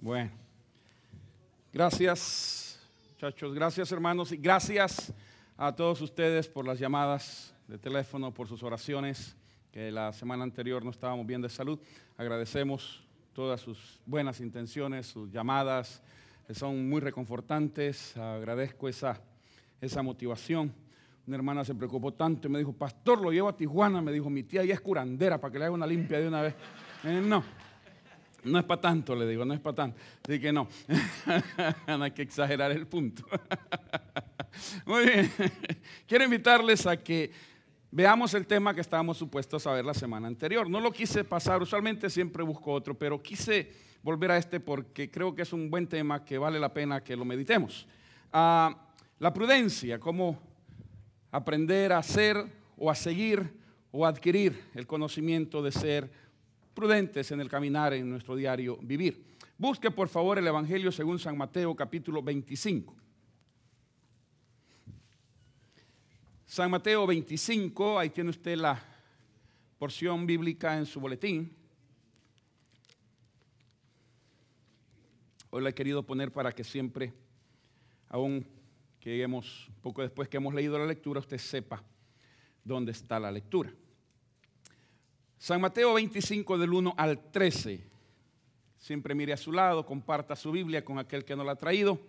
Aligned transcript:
Bueno, 0.00 0.30
gracias 1.72 2.80
muchachos, 3.10 3.52
gracias 3.52 3.90
hermanos 3.90 4.30
y 4.30 4.36
gracias 4.36 5.12
a 5.56 5.74
todos 5.74 6.00
ustedes 6.00 6.46
por 6.46 6.64
las 6.64 6.78
llamadas 6.78 7.52
de 7.66 7.78
teléfono, 7.78 8.32
por 8.32 8.46
sus 8.46 8.62
oraciones, 8.62 9.36
que 9.72 9.90
la 9.90 10.12
semana 10.12 10.44
anterior 10.44 10.84
no 10.84 10.92
estábamos 10.92 11.26
bien 11.26 11.42
de 11.42 11.48
salud. 11.48 11.80
Agradecemos 12.16 13.02
todas 13.32 13.60
sus 13.60 13.98
buenas 14.06 14.38
intenciones, 14.38 15.08
sus 15.08 15.32
llamadas, 15.32 16.00
que 16.46 16.54
son 16.54 16.88
muy 16.88 17.00
reconfortantes. 17.00 18.16
Agradezco 18.16 18.88
esa, 18.88 19.20
esa 19.80 20.00
motivación. 20.00 20.72
Una 21.26 21.36
hermana 21.36 21.64
se 21.64 21.74
preocupó 21.74 22.14
tanto 22.14 22.46
y 22.46 22.52
me 22.52 22.60
dijo, 22.60 22.72
pastor, 22.72 23.20
lo 23.20 23.32
llevo 23.32 23.48
a 23.48 23.56
Tijuana. 23.56 24.00
Me 24.00 24.12
dijo, 24.12 24.30
mi 24.30 24.44
tía 24.44 24.64
ya 24.64 24.74
es 24.74 24.80
curandera 24.80 25.40
para 25.40 25.52
que 25.52 25.58
le 25.58 25.64
haga 25.64 25.74
una 25.74 25.88
limpia 25.88 26.20
de 26.20 26.28
una 26.28 26.42
vez. 26.42 26.54
Eh, 27.02 27.20
no, 27.20 27.42
no 28.44 28.58
es 28.58 28.64
para 28.64 28.80
tanto, 28.80 29.14
le 29.14 29.26
digo, 29.26 29.44
no 29.44 29.54
es 29.54 29.60
para 29.60 29.76
tanto. 29.76 30.00
Así 30.26 30.40
que 30.40 30.52
no, 30.52 30.68
no 31.86 32.04
hay 32.04 32.10
que 32.12 32.22
exagerar 32.22 32.70
el 32.72 32.86
punto. 32.86 33.24
Muy 34.86 35.04
bien, 35.04 35.32
quiero 36.06 36.24
invitarles 36.24 36.86
a 36.86 36.96
que 36.96 37.30
veamos 37.90 38.34
el 38.34 38.46
tema 38.46 38.74
que 38.74 38.80
estábamos 38.80 39.18
supuestos 39.18 39.66
a 39.66 39.72
ver 39.72 39.84
la 39.84 39.94
semana 39.94 40.28
anterior. 40.28 40.68
No 40.68 40.80
lo 40.80 40.92
quise 40.92 41.24
pasar, 41.24 41.62
usualmente 41.62 42.10
siempre 42.10 42.42
busco 42.42 42.72
otro, 42.72 42.96
pero 42.96 43.22
quise 43.22 43.72
volver 44.02 44.30
a 44.30 44.38
este 44.38 44.60
porque 44.60 45.10
creo 45.10 45.34
que 45.34 45.42
es 45.42 45.52
un 45.52 45.70
buen 45.70 45.86
tema 45.86 46.24
que 46.24 46.38
vale 46.38 46.58
la 46.58 46.72
pena 46.72 47.02
que 47.02 47.16
lo 47.16 47.24
meditemos. 47.24 47.86
Ah, 48.32 48.86
la 49.18 49.32
prudencia, 49.32 49.98
cómo 49.98 50.38
aprender 51.30 51.92
a 51.92 52.02
ser 52.02 52.36
o 52.76 52.90
a 52.90 52.94
seguir 52.94 53.52
o 53.90 54.06
adquirir 54.06 54.64
el 54.74 54.86
conocimiento 54.86 55.62
de 55.62 55.72
ser 55.72 56.10
prudentes 56.78 57.28
en 57.32 57.40
el 57.40 57.48
caminar 57.48 57.92
en 57.92 58.08
nuestro 58.08 58.36
diario 58.36 58.78
vivir. 58.80 59.34
Busque 59.56 59.90
por 59.90 60.08
favor 60.08 60.38
el 60.38 60.46
Evangelio 60.46 60.92
según 60.92 61.18
San 61.18 61.36
Mateo 61.36 61.74
capítulo 61.74 62.22
25. 62.22 62.94
San 66.46 66.70
Mateo 66.70 67.04
25, 67.04 67.98
ahí 67.98 68.10
tiene 68.10 68.30
usted 68.30 68.56
la 68.56 68.80
porción 69.76 70.24
bíblica 70.24 70.78
en 70.78 70.86
su 70.86 71.00
boletín. 71.00 71.52
Hoy 75.50 75.60
la 75.60 75.70
he 75.70 75.74
querido 75.74 76.04
poner 76.04 76.30
para 76.32 76.52
que 76.52 76.62
siempre, 76.62 77.12
aún 78.08 78.46
que 79.00 79.10
lleguemos 79.10 79.68
poco 79.82 80.02
después 80.02 80.28
que 80.28 80.36
hemos 80.36 80.54
leído 80.54 80.78
la 80.78 80.86
lectura, 80.86 81.18
usted 81.18 81.38
sepa 81.38 81.82
dónde 82.62 82.92
está 82.92 83.18
la 83.18 83.32
lectura. 83.32 83.72
San 85.38 85.60
Mateo 85.60 85.94
25 85.94 86.58
del 86.58 86.72
1 86.72 86.94
al 86.96 87.30
13. 87.30 87.80
Siempre 88.76 89.14
mire 89.14 89.32
a 89.32 89.36
su 89.36 89.52
lado, 89.52 89.86
comparta 89.86 90.34
su 90.34 90.50
Biblia 90.50 90.84
con 90.84 90.98
aquel 90.98 91.24
que 91.24 91.36
no 91.36 91.44
la 91.44 91.52
ha 91.52 91.56
traído. 91.56 92.00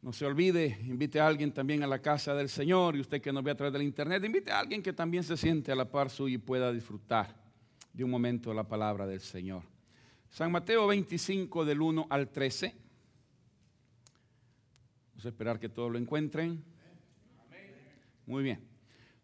No 0.00 0.12
se 0.12 0.24
olvide, 0.24 0.78
invite 0.82 1.20
a 1.20 1.26
alguien 1.26 1.52
también 1.52 1.82
a 1.82 1.86
la 1.86 2.00
casa 2.00 2.34
del 2.34 2.48
Señor 2.48 2.96
y 2.96 3.00
usted 3.00 3.20
que 3.20 3.32
nos 3.32 3.42
ve 3.42 3.50
a 3.50 3.54
través 3.56 3.72
del 3.72 3.82
internet, 3.82 4.24
invite 4.24 4.50
a 4.50 4.60
alguien 4.60 4.82
que 4.82 4.92
también 4.92 5.24
se 5.24 5.36
siente 5.36 5.72
a 5.72 5.74
la 5.74 5.90
par 5.90 6.08
suya 6.08 6.36
y 6.36 6.38
pueda 6.38 6.72
disfrutar 6.72 7.36
de 7.92 8.04
un 8.04 8.10
momento 8.10 8.50
de 8.50 8.56
la 8.56 8.66
palabra 8.66 9.06
del 9.06 9.20
Señor. 9.20 9.64
San 10.28 10.52
Mateo 10.52 10.86
25 10.86 11.64
del 11.64 11.82
1 11.82 12.06
al 12.08 12.30
13. 12.30 12.74
Vamos 15.10 15.24
a 15.26 15.28
esperar 15.28 15.58
que 15.58 15.68
todos 15.68 15.90
lo 15.90 15.98
encuentren. 15.98 16.64
Muy 18.24 18.44
bien. 18.44 18.69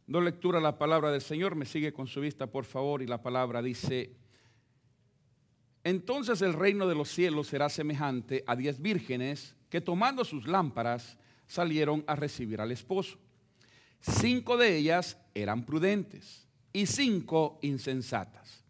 No 0.06 0.20
lectura 0.20 0.60
la 0.60 0.78
palabra 0.78 1.10
del 1.10 1.20
Señor, 1.20 1.56
me 1.56 1.64
sigue 1.64 1.92
con 1.92 2.06
su 2.06 2.20
vista 2.20 2.46
por 2.46 2.64
favor 2.64 3.02
y 3.02 3.06
la 3.06 3.22
palabra 3.22 3.60
dice, 3.60 4.14
entonces 5.82 6.42
el 6.42 6.52
reino 6.52 6.86
de 6.86 6.94
los 6.94 7.08
cielos 7.08 7.48
será 7.48 7.68
semejante 7.68 8.44
a 8.46 8.54
diez 8.54 8.80
vírgenes 8.80 9.56
que 9.68 9.80
tomando 9.80 10.24
sus 10.24 10.46
lámparas 10.46 11.18
salieron 11.46 12.04
a 12.06 12.14
recibir 12.14 12.60
al 12.60 12.72
esposo. 12.72 13.18
Cinco 14.00 14.56
de 14.56 14.76
ellas 14.76 15.18
eran 15.34 15.64
prudentes 15.64 16.46
y 16.72 16.86
cinco 16.86 17.58
insensatas. 17.62 18.62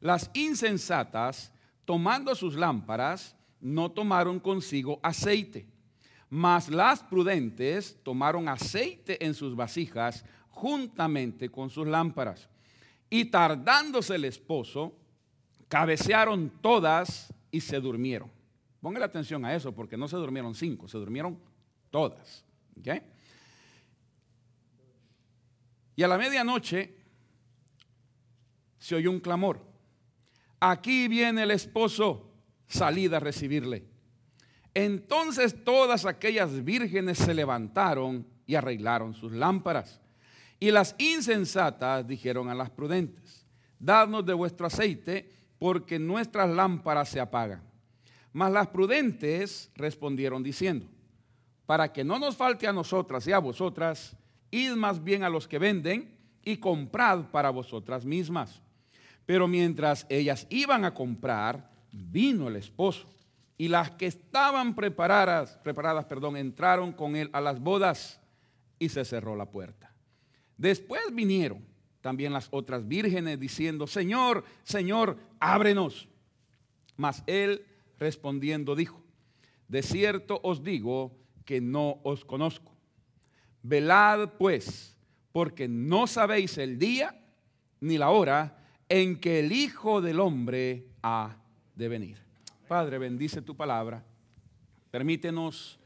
Las 0.00 0.30
insensatas, 0.34 1.52
tomando 1.84 2.34
sus 2.34 2.54
lámparas, 2.54 3.36
no 3.60 3.90
tomaron 3.90 4.40
consigo 4.40 4.98
aceite, 5.02 5.66
mas 6.28 6.68
las 6.68 7.02
prudentes 7.02 7.98
tomaron 8.02 8.48
aceite 8.48 9.24
en 9.24 9.34
sus 9.34 9.54
vasijas 9.54 10.24
juntamente 10.52 11.48
con 11.50 11.68
sus 11.68 11.86
lámparas. 11.86 12.48
Y 13.10 13.26
tardándose 13.26 14.14
el 14.14 14.24
esposo, 14.24 14.94
cabecearon 15.68 16.50
todas 16.60 17.32
y 17.50 17.60
se 17.60 17.80
durmieron. 17.80 18.30
Póngale 18.80 19.04
atención 19.04 19.44
a 19.44 19.54
eso, 19.54 19.72
porque 19.72 19.96
no 19.96 20.08
se 20.08 20.16
durmieron 20.16 20.54
cinco, 20.54 20.88
se 20.88 20.98
durmieron 20.98 21.38
todas. 21.90 22.44
Y 25.94 26.02
a 26.02 26.08
la 26.08 26.18
medianoche 26.18 26.96
se 28.78 28.96
oyó 28.96 29.10
un 29.10 29.20
clamor. 29.20 29.60
Aquí 30.58 31.08
viene 31.08 31.44
el 31.44 31.52
esposo, 31.52 32.30
salida 32.66 33.18
a 33.18 33.20
recibirle. 33.20 33.84
Entonces 34.74 35.64
todas 35.64 36.06
aquellas 36.06 36.64
vírgenes 36.64 37.18
se 37.18 37.34
levantaron 37.34 38.26
y 38.46 38.54
arreglaron 38.54 39.14
sus 39.14 39.32
lámparas. 39.32 40.01
Y 40.62 40.70
las 40.70 40.94
insensatas 40.96 42.06
dijeron 42.06 42.48
a 42.48 42.54
las 42.54 42.70
prudentes, 42.70 43.44
dadnos 43.80 44.24
de 44.24 44.32
vuestro 44.32 44.68
aceite, 44.68 45.28
porque 45.58 45.98
nuestras 45.98 46.48
lámparas 46.48 47.08
se 47.08 47.18
apagan. 47.18 47.64
Mas 48.32 48.52
las 48.52 48.68
prudentes 48.68 49.72
respondieron 49.74 50.40
diciendo, 50.40 50.86
para 51.66 51.92
que 51.92 52.04
no 52.04 52.16
nos 52.20 52.36
falte 52.36 52.68
a 52.68 52.72
nosotras 52.72 53.26
y 53.26 53.32
a 53.32 53.40
vosotras, 53.40 54.16
id 54.52 54.74
más 54.74 55.02
bien 55.02 55.24
a 55.24 55.28
los 55.28 55.48
que 55.48 55.58
venden 55.58 56.16
y 56.44 56.58
comprad 56.58 57.32
para 57.32 57.50
vosotras 57.50 58.04
mismas. 58.04 58.62
Pero 59.26 59.48
mientras 59.48 60.06
ellas 60.08 60.46
iban 60.48 60.84
a 60.84 60.94
comprar, 60.94 61.72
vino 61.90 62.46
el 62.46 62.54
esposo. 62.54 63.12
Y 63.58 63.66
las 63.66 63.90
que 63.90 64.06
estaban 64.06 64.76
preparadas, 64.76 65.58
preparadas, 65.64 66.04
perdón, 66.04 66.36
entraron 66.36 66.92
con 66.92 67.16
él 67.16 67.30
a 67.32 67.40
las 67.40 67.58
bodas 67.58 68.20
y 68.78 68.90
se 68.90 69.04
cerró 69.04 69.34
la 69.34 69.46
puerta. 69.50 69.91
Después 70.56 71.02
vinieron 71.12 71.64
también 72.00 72.32
las 72.32 72.48
otras 72.50 72.86
vírgenes 72.86 73.38
diciendo, 73.38 73.86
Señor, 73.86 74.44
Señor, 74.64 75.18
ábrenos. 75.38 76.08
Mas 76.96 77.22
él 77.26 77.64
respondiendo 77.98 78.74
dijo, 78.74 79.00
de 79.68 79.82
cierto 79.82 80.40
os 80.42 80.62
digo 80.62 81.16
que 81.44 81.60
no 81.60 82.00
os 82.02 82.24
conozco. 82.24 82.72
Velad 83.62 84.30
pues, 84.38 84.96
porque 85.30 85.68
no 85.68 86.06
sabéis 86.06 86.58
el 86.58 86.78
día 86.78 87.18
ni 87.80 87.98
la 87.98 88.10
hora 88.10 88.58
en 88.88 89.18
que 89.18 89.40
el 89.40 89.52
Hijo 89.52 90.00
del 90.00 90.20
Hombre 90.20 90.88
ha 91.02 91.36
de 91.74 91.88
venir. 91.88 92.18
Padre, 92.68 92.98
bendice 92.98 93.40
tu 93.42 93.56
palabra. 93.56 94.04
Permítenos 94.90 95.78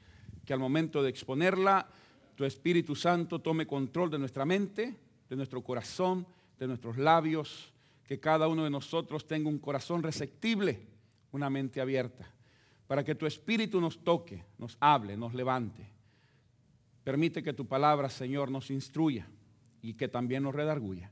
que 0.44 0.52
al 0.52 0.58
momento 0.58 1.02
de 1.02 1.10
exponerla 1.10 1.88
tu 2.36 2.44
Espíritu 2.44 2.94
Santo 2.94 3.40
tome 3.40 3.66
control 3.66 4.10
de 4.10 4.18
nuestra 4.18 4.44
mente, 4.44 4.94
de 5.28 5.36
nuestro 5.36 5.64
corazón, 5.64 6.26
de 6.58 6.66
nuestros 6.66 6.98
labios, 6.98 7.72
que 8.04 8.20
cada 8.20 8.46
uno 8.46 8.62
de 8.62 8.70
nosotros 8.70 9.26
tenga 9.26 9.48
un 9.48 9.58
corazón 9.58 10.02
receptible, 10.02 10.86
una 11.32 11.50
mente 11.50 11.80
abierta, 11.80 12.30
para 12.86 13.02
que 13.02 13.14
tu 13.14 13.26
Espíritu 13.26 13.80
nos 13.80 14.04
toque, 14.04 14.44
nos 14.58 14.76
hable, 14.80 15.16
nos 15.16 15.34
levante. 15.34 15.88
Permite 17.02 17.42
que 17.42 17.52
tu 17.52 17.66
palabra, 17.66 18.10
Señor, 18.10 18.50
nos 18.50 18.70
instruya 18.70 19.26
y 19.80 19.94
que 19.94 20.06
también 20.06 20.42
nos 20.42 20.54
redarguya. 20.54 21.10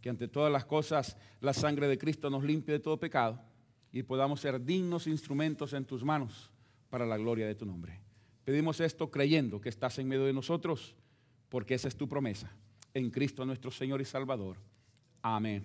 Que 0.00 0.10
ante 0.10 0.28
todas 0.28 0.52
las 0.52 0.64
cosas 0.64 1.16
la 1.40 1.52
sangre 1.52 1.88
de 1.88 1.98
Cristo 1.98 2.30
nos 2.30 2.44
limpie 2.44 2.74
de 2.74 2.80
todo 2.80 3.00
pecado 3.00 3.40
y 3.90 4.02
podamos 4.02 4.40
ser 4.40 4.62
dignos 4.62 5.06
instrumentos 5.06 5.72
en 5.72 5.84
tus 5.84 6.04
manos 6.04 6.50
para 6.90 7.06
la 7.06 7.16
gloria 7.16 7.46
de 7.46 7.54
tu 7.54 7.66
nombre. 7.66 8.03
Pedimos 8.44 8.78
esto 8.80 9.10
creyendo 9.10 9.60
que 9.60 9.70
estás 9.70 9.98
en 9.98 10.06
medio 10.06 10.24
de 10.24 10.32
nosotros, 10.32 10.94
porque 11.48 11.74
esa 11.74 11.88
es 11.88 11.96
tu 11.96 12.08
promesa. 12.08 12.50
En 12.92 13.10
Cristo 13.10 13.44
nuestro 13.46 13.70
Señor 13.70 14.00
y 14.00 14.04
Salvador. 14.04 14.56
Amén. 15.22 15.64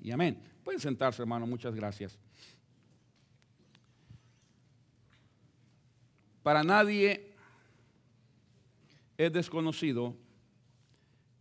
Y 0.00 0.12
amén. 0.12 0.40
Pueden 0.62 0.80
sentarse, 0.80 1.22
hermano. 1.22 1.46
Muchas 1.46 1.74
gracias. 1.74 2.18
Para 6.42 6.62
nadie 6.62 7.34
es 9.18 9.32
desconocido 9.32 10.16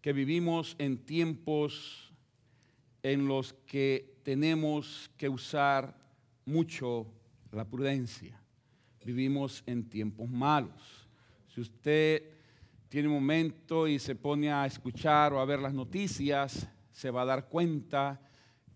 que 0.02 0.12
vivimos 0.12 0.76
en 0.80 0.98
tiempos 0.98 2.12
en 3.04 3.28
los 3.28 3.54
que 3.54 4.18
tenemos 4.24 5.10
que 5.18 5.30
usar 5.30 5.96
mucho 6.46 7.06
la 7.52 7.64
prudencia 7.66 8.39
vivimos 9.12 9.64
en 9.66 9.90
tiempos 9.90 10.30
malos. 10.30 11.08
Si 11.48 11.62
usted 11.62 12.24
tiene 12.90 13.08
un 13.08 13.16
momento 13.16 13.88
y 13.88 13.98
se 13.98 14.16
pone 14.16 14.52
a 14.52 14.66
escuchar 14.66 15.34
o 15.34 15.40
a 15.40 15.46
ver 15.46 15.60
las 15.60 15.74
noticias, 15.74 16.68
se 16.92 17.10
va 17.10 17.24
a 17.24 17.26
dar 17.26 17.50
cuenta 17.50 18.22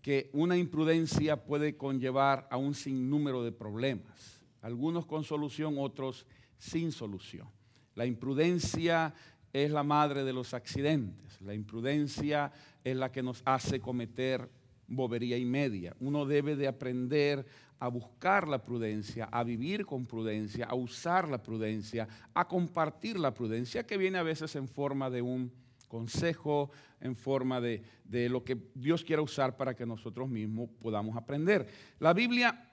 que 0.01 0.29
una 0.33 0.57
imprudencia 0.57 1.45
puede 1.45 1.77
conllevar 1.77 2.47
a 2.49 2.57
un 2.57 2.73
sinnúmero 2.73 3.43
de 3.43 3.51
problemas, 3.51 4.41
algunos 4.61 5.05
con 5.05 5.23
solución, 5.23 5.75
otros 5.77 6.25
sin 6.57 6.91
solución. 6.91 7.47
La 7.95 8.05
imprudencia 8.05 9.13
es 9.51 9.69
la 9.69 9.83
madre 9.83 10.23
de 10.23 10.33
los 10.33 10.53
accidentes, 10.55 11.39
la 11.41 11.53
imprudencia 11.53 12.51
es 12.83 12.97
la 12.97 13.11
que 13.11 13.21
nos 13.21 13.43
hace 13.45 13.79
cometer 13.79 14.49
bobería 14.87 15.37
y 15.37 15.45
media. 15.45 15.95
Uno 15.99 16.25
debe 16.25 16.55
de 16.55 16.67
aprender 16.67 17.45
a 17.79 17.87
buscar 17.87 18.47
la 18.47 18.63
prudencia, 18.63 19.25
a 19.25 19.43
vivir 19.43 19.85
con 19.85 20.05
prudencia, 20.05 20.65
a 20.65 20.75
usar 20.75 21.27
la 21.27 21.43
prudencia, 21.43 22.07
a 22.33 22.47
compartir 22.47 23.19
la 23.19 23.33
prudencia 23.33 23.85
que 23.85 23.97
viene 23.97 24.17
a 24.17 24.23
veces 24.23 24.55
en 24.55 24.67
forma 24.67 25.09
de 25.09 25.21
un 25.21 25.51
consejo, 25.89 26.71
en 27.01 27.15
forma 27.15 27.59
de, 27.61 27.83
lo 28.29 28.43
que 28.43 28.57
Dios 28.73 29.03
quiera 29.03 29.21
usar 29.21 29.57
para 29.57 29.75
que 29.75 29.85
nosotros 29.85 30.29
mismos 30.29 30.69
podamos 30.81 31.15
aprender. 31.17 31.67
La 31.99 32.13
Biblia 32.13 32.69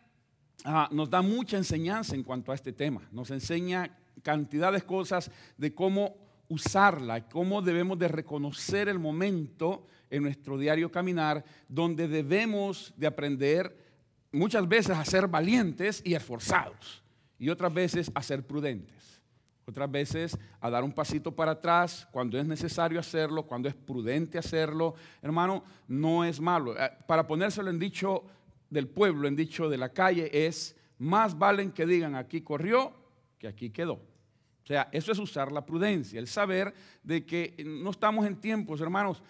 ah, 0.65 0.89
nos 0.93 1.11
da 1.11 1.21
mucha 1.23 1.57
enseñanza 1.57 2.15
en 2.15 2.23
cuanto 2.23 2.53
a 2.53 2.55
este 2.55 2.73
tema, 2.73 3.03
nos 3.11 3.31
enseña 3.31 3.99
cantidad 4.23 4.73
de 4.73 4.83
cosas 4.83 5.31
de 5.59 5.75
cómo 5.75 6.15
usarla, 6.49 7.29
cómo 7.29 7.63
debemos 7.63 7.99
de 7.99 8.09
reconocer 8.09 8.89
el 8.89 8.99
momento 8.99 9.87
en 10.11 10.25
nuestro 10.25 10.59
diario 10.59 10.91
caminar 10.91 11.45
donde 11.69 12.09
debemos 12.09 12.93
de 12.97 13.07
aprender 13.07 13.77
muchas 14.33 14.69
veces 14.69 14.97
a 14.97 15.05
ser 15.05 15.29
valientes 15.29 16.03
y 16.05 16.15
esforzados 16.15 17.03
y 17.39 17.49
otras 17.49 17.73
veces 17.73 18.11
a 18.15 18.23
ser 18.23 18.47
prudentes. 18.47 19.23
Otras 19.67 19.91
veces 19.91 20.39
a 20.61 20.69
dar 20.69 20.83
un 20.83 20.93
pasito 20.93 21.35
para 21.35 21.53
atrás 21.53 22.07
cuando 22.11 22.39
es 22.39 22.45
necesario 22.45 22.99
hacerlo, 22.99 23.45
cuando 23.45 23.69
es 23.69 23.75
prudente 23.75 24.37
hacerlo. 24.37 24.95
Hermano, 25.23 25.63
no 25.87 26.25
es 26.25 26.41
malo. 26.41 26.77
Eh, 26.77 26.91
para 27.07 27.27
ponérselo 27.27 27.71
en 27.71 27.79
dicho 27.79 28.25
del 28.69 28.89
pueblo, 28.89 29.29
en 29.29 29.37
dicho 29.37 29.69
de 29.69 29.79
la 29.79 29.91
calle, 29.91 30.29
es 30.47 30.77
más 30.99 31.39
valen 31.39 31.71
que 31.71 31.87
digan 31.87 32.17
aquí 32.17 32.41
corrió 32.41 32.93
que 33.39 33.47
aquí 33.47 33.71
quedó. 33.71 33.95
O 33.95 34.67
sea, 34.67 34.89
eso 34.93 35.13
es 35.13 35.19
usar 35.19 35.51
la 35.51 35.65
prudencia, 35.65 36.19
el 36.19 36.27
saber 36.27 36.75
de 37.03 37.25
que 37.25 37.55
no 37.65 37.91
estamos 37.91 38.27
en 38.27 38.41
tiempos, 38.41 38.81
hermanos. 38.81 39.23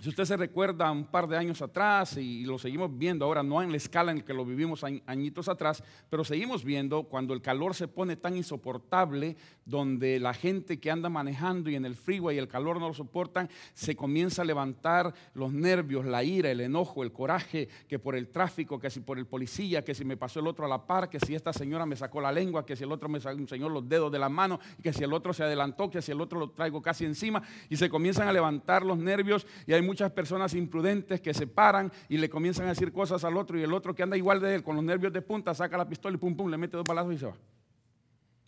Si 0.00 0.08
usted 0.08 0.24
se 0.24 0.36
recuerda 0.36 0.90
un 0.90 1.06
par 1.06 1.28
de 1.28 1.36
años 1.36 1.62
atrás 1.62 2.16
y 2.16 2.44
lo 2.44 2.58
seguimos 2.58 2.90
viendo 2.98 3.24
ahora, 3.24 3.44
no 3.44 3.62
en 3.62 3.70
la 3.70 3.76
escala 3.76 4.10
en 4.10 4.22
que 4.22 4.34
lo 4.34 4.44
vivimos 4.44 4.84
añitos 4.84 5.48
atrás, 5.48 5.84
pero 6.10 6.24
seguimos 6.24 6.64
viendo 6.64 7.04
cuando 7.04 7.32
el 7.32 7.40
calor 7.40 7.76
se 7.76 7.86
pone 7.86 8.16
tan 8.16 8.36
insoportable, 8.36 9.36
donde 9.64 10.18
la 10.18 10.34
gente 10.34 10.80
que 10.80 10.90
anda 10.90 11.08
manejando 11.08 11.70
y 11.70 11.76
en 11.76 11.86
el 11.86 11.94
freeway 11.94 12.36
y 12.36 12.38
el 12.40 12.48
calor 12.48 12.80
no 12.80 12.88
lo 12.88 12.94
soportan, 12.94 13.48
se 13.72 13.94
comienza 13.94 14.42
a 14.42 14.44
levantar 14.44 15.14
los 15.32 15.52
nervios, 15.52 16.04
la 16.04 16.24
ira, 16.24 16.50
el 16.50 16.60
enojo, 16.60 17.04
el 17.04 17.12
coraje, 17.12 17.68
que 17.88 18.00
por 18.00 18.16
el 18.16 18.28
tráfico, 18.28 18.80
que 18.80 18.90
si 18.90 19.00
por 19.00 19.16
el 19.16 19.26
policía, 19.26 19.84
que 19.84 19.94
si 19.94 20.04
me 20.04 20.16
pasó 20.16 20.40
el 20.40 20.48
otro 20.48 20.66
a 20.66 20.68
la 20.68 20.84
par, 20.84 21.08
que 21.08 21.20
si 21.20 21.36
esta 21.36 21.52
señora 21.52 21.86
me 21.86 21.96
sacó 21.96 22.20
la 22.20 22.32
lengua, 22.32 22.66
que 22.66 22.74
si 22.74 22.82
el 22.82 22.90
otro 22.90 23.08
me 23.08 23.20
enseñó 23.20 23.68
los 23.68 23.88
dedos 23.88 24.10
de 24.10 24.18
la 24.18 24.28
mano, 24.28 24.58
que 24.82 24.92
si 24.92 25.04
el 25.04 25.12
otro 25.12 25.32
se 25.32 25.44
adelantó, 25.44 25.88
que 25.88 26.02
si 26.02 26.10
el 26.10 26.20
otro 26.20 26.40
lo 26.40 26.50
traigo 26.50 26.82
casi 26.82 27.04
encima, 27.04 27.42
y 27.70 27.76
se 27.76 27.88
comienzan 27.88 28.26
a 28.26 28.32
levantar 28.32 28.84
los 28.84 28.98
nervios 28.98 29.46
y 29.66 29.72
hay 29.72 29.83
muchas 29.84 30.10
personas 30.10 30.54
imprudentes 30.54 31.20
que 31.20 31.34
se 31.34 31.46
paran 31.46 31.92
y 32.08 32.18
le 32.18 32.28
comienzan 32.28 32.66
a 32.66 32.70
decir 32.70 32.92
cosas 32.92 33.24
al 33.24 33.36
otro 33.36 33.58
y 33.58 33.62
el 33.62 33.72
otro 33.72 33.94
que 33.94 34.02
anda 34.02 34.16
igual 34.16 34.40
de 34.40 34.56
él 34.56 34.62
con 34.62 34.76
los 34.76 34.84
nervios 34.84 35.12
de 35.12 35.22
punta 35.22 35.54
saca 35.54 35.76
la 35.76 35.88
pistola 35.88 36.14
y 36.14 36.18
pum 36.18 36.36
pum 36.36 36.50
le 36.50 36.56
mete 36.56 36.76
dos 36.76 36.84
balazos 36.84 37.14
y 37.14 37.18
se 37.18 37.26
va. 37.26 37.36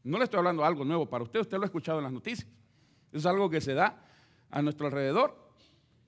No 0.04 0.18
le 0.18 0.24
estoy 0.24 0.38
hablando 0.38 0.64
algo 0.64 0.84
nuevo 0.84 1.08
para 1.08 1.24
usted, 1.24 1.40
usted 1.40 1.56
lo 1.56 1.64
ha 1.64 1.66
escuchado 1.66 1.98
en 1.98 2.04
las 2.04 2.12
noticias. 2.12 2.48
Es 3.12 3.26
algo 3.26 3.50
que 3.50 3.60
se 3.60 3.74
da 3.74 4.02
a 4.50 4.62
nuestro 4.62 4.86
alrededor. 4.86 5.46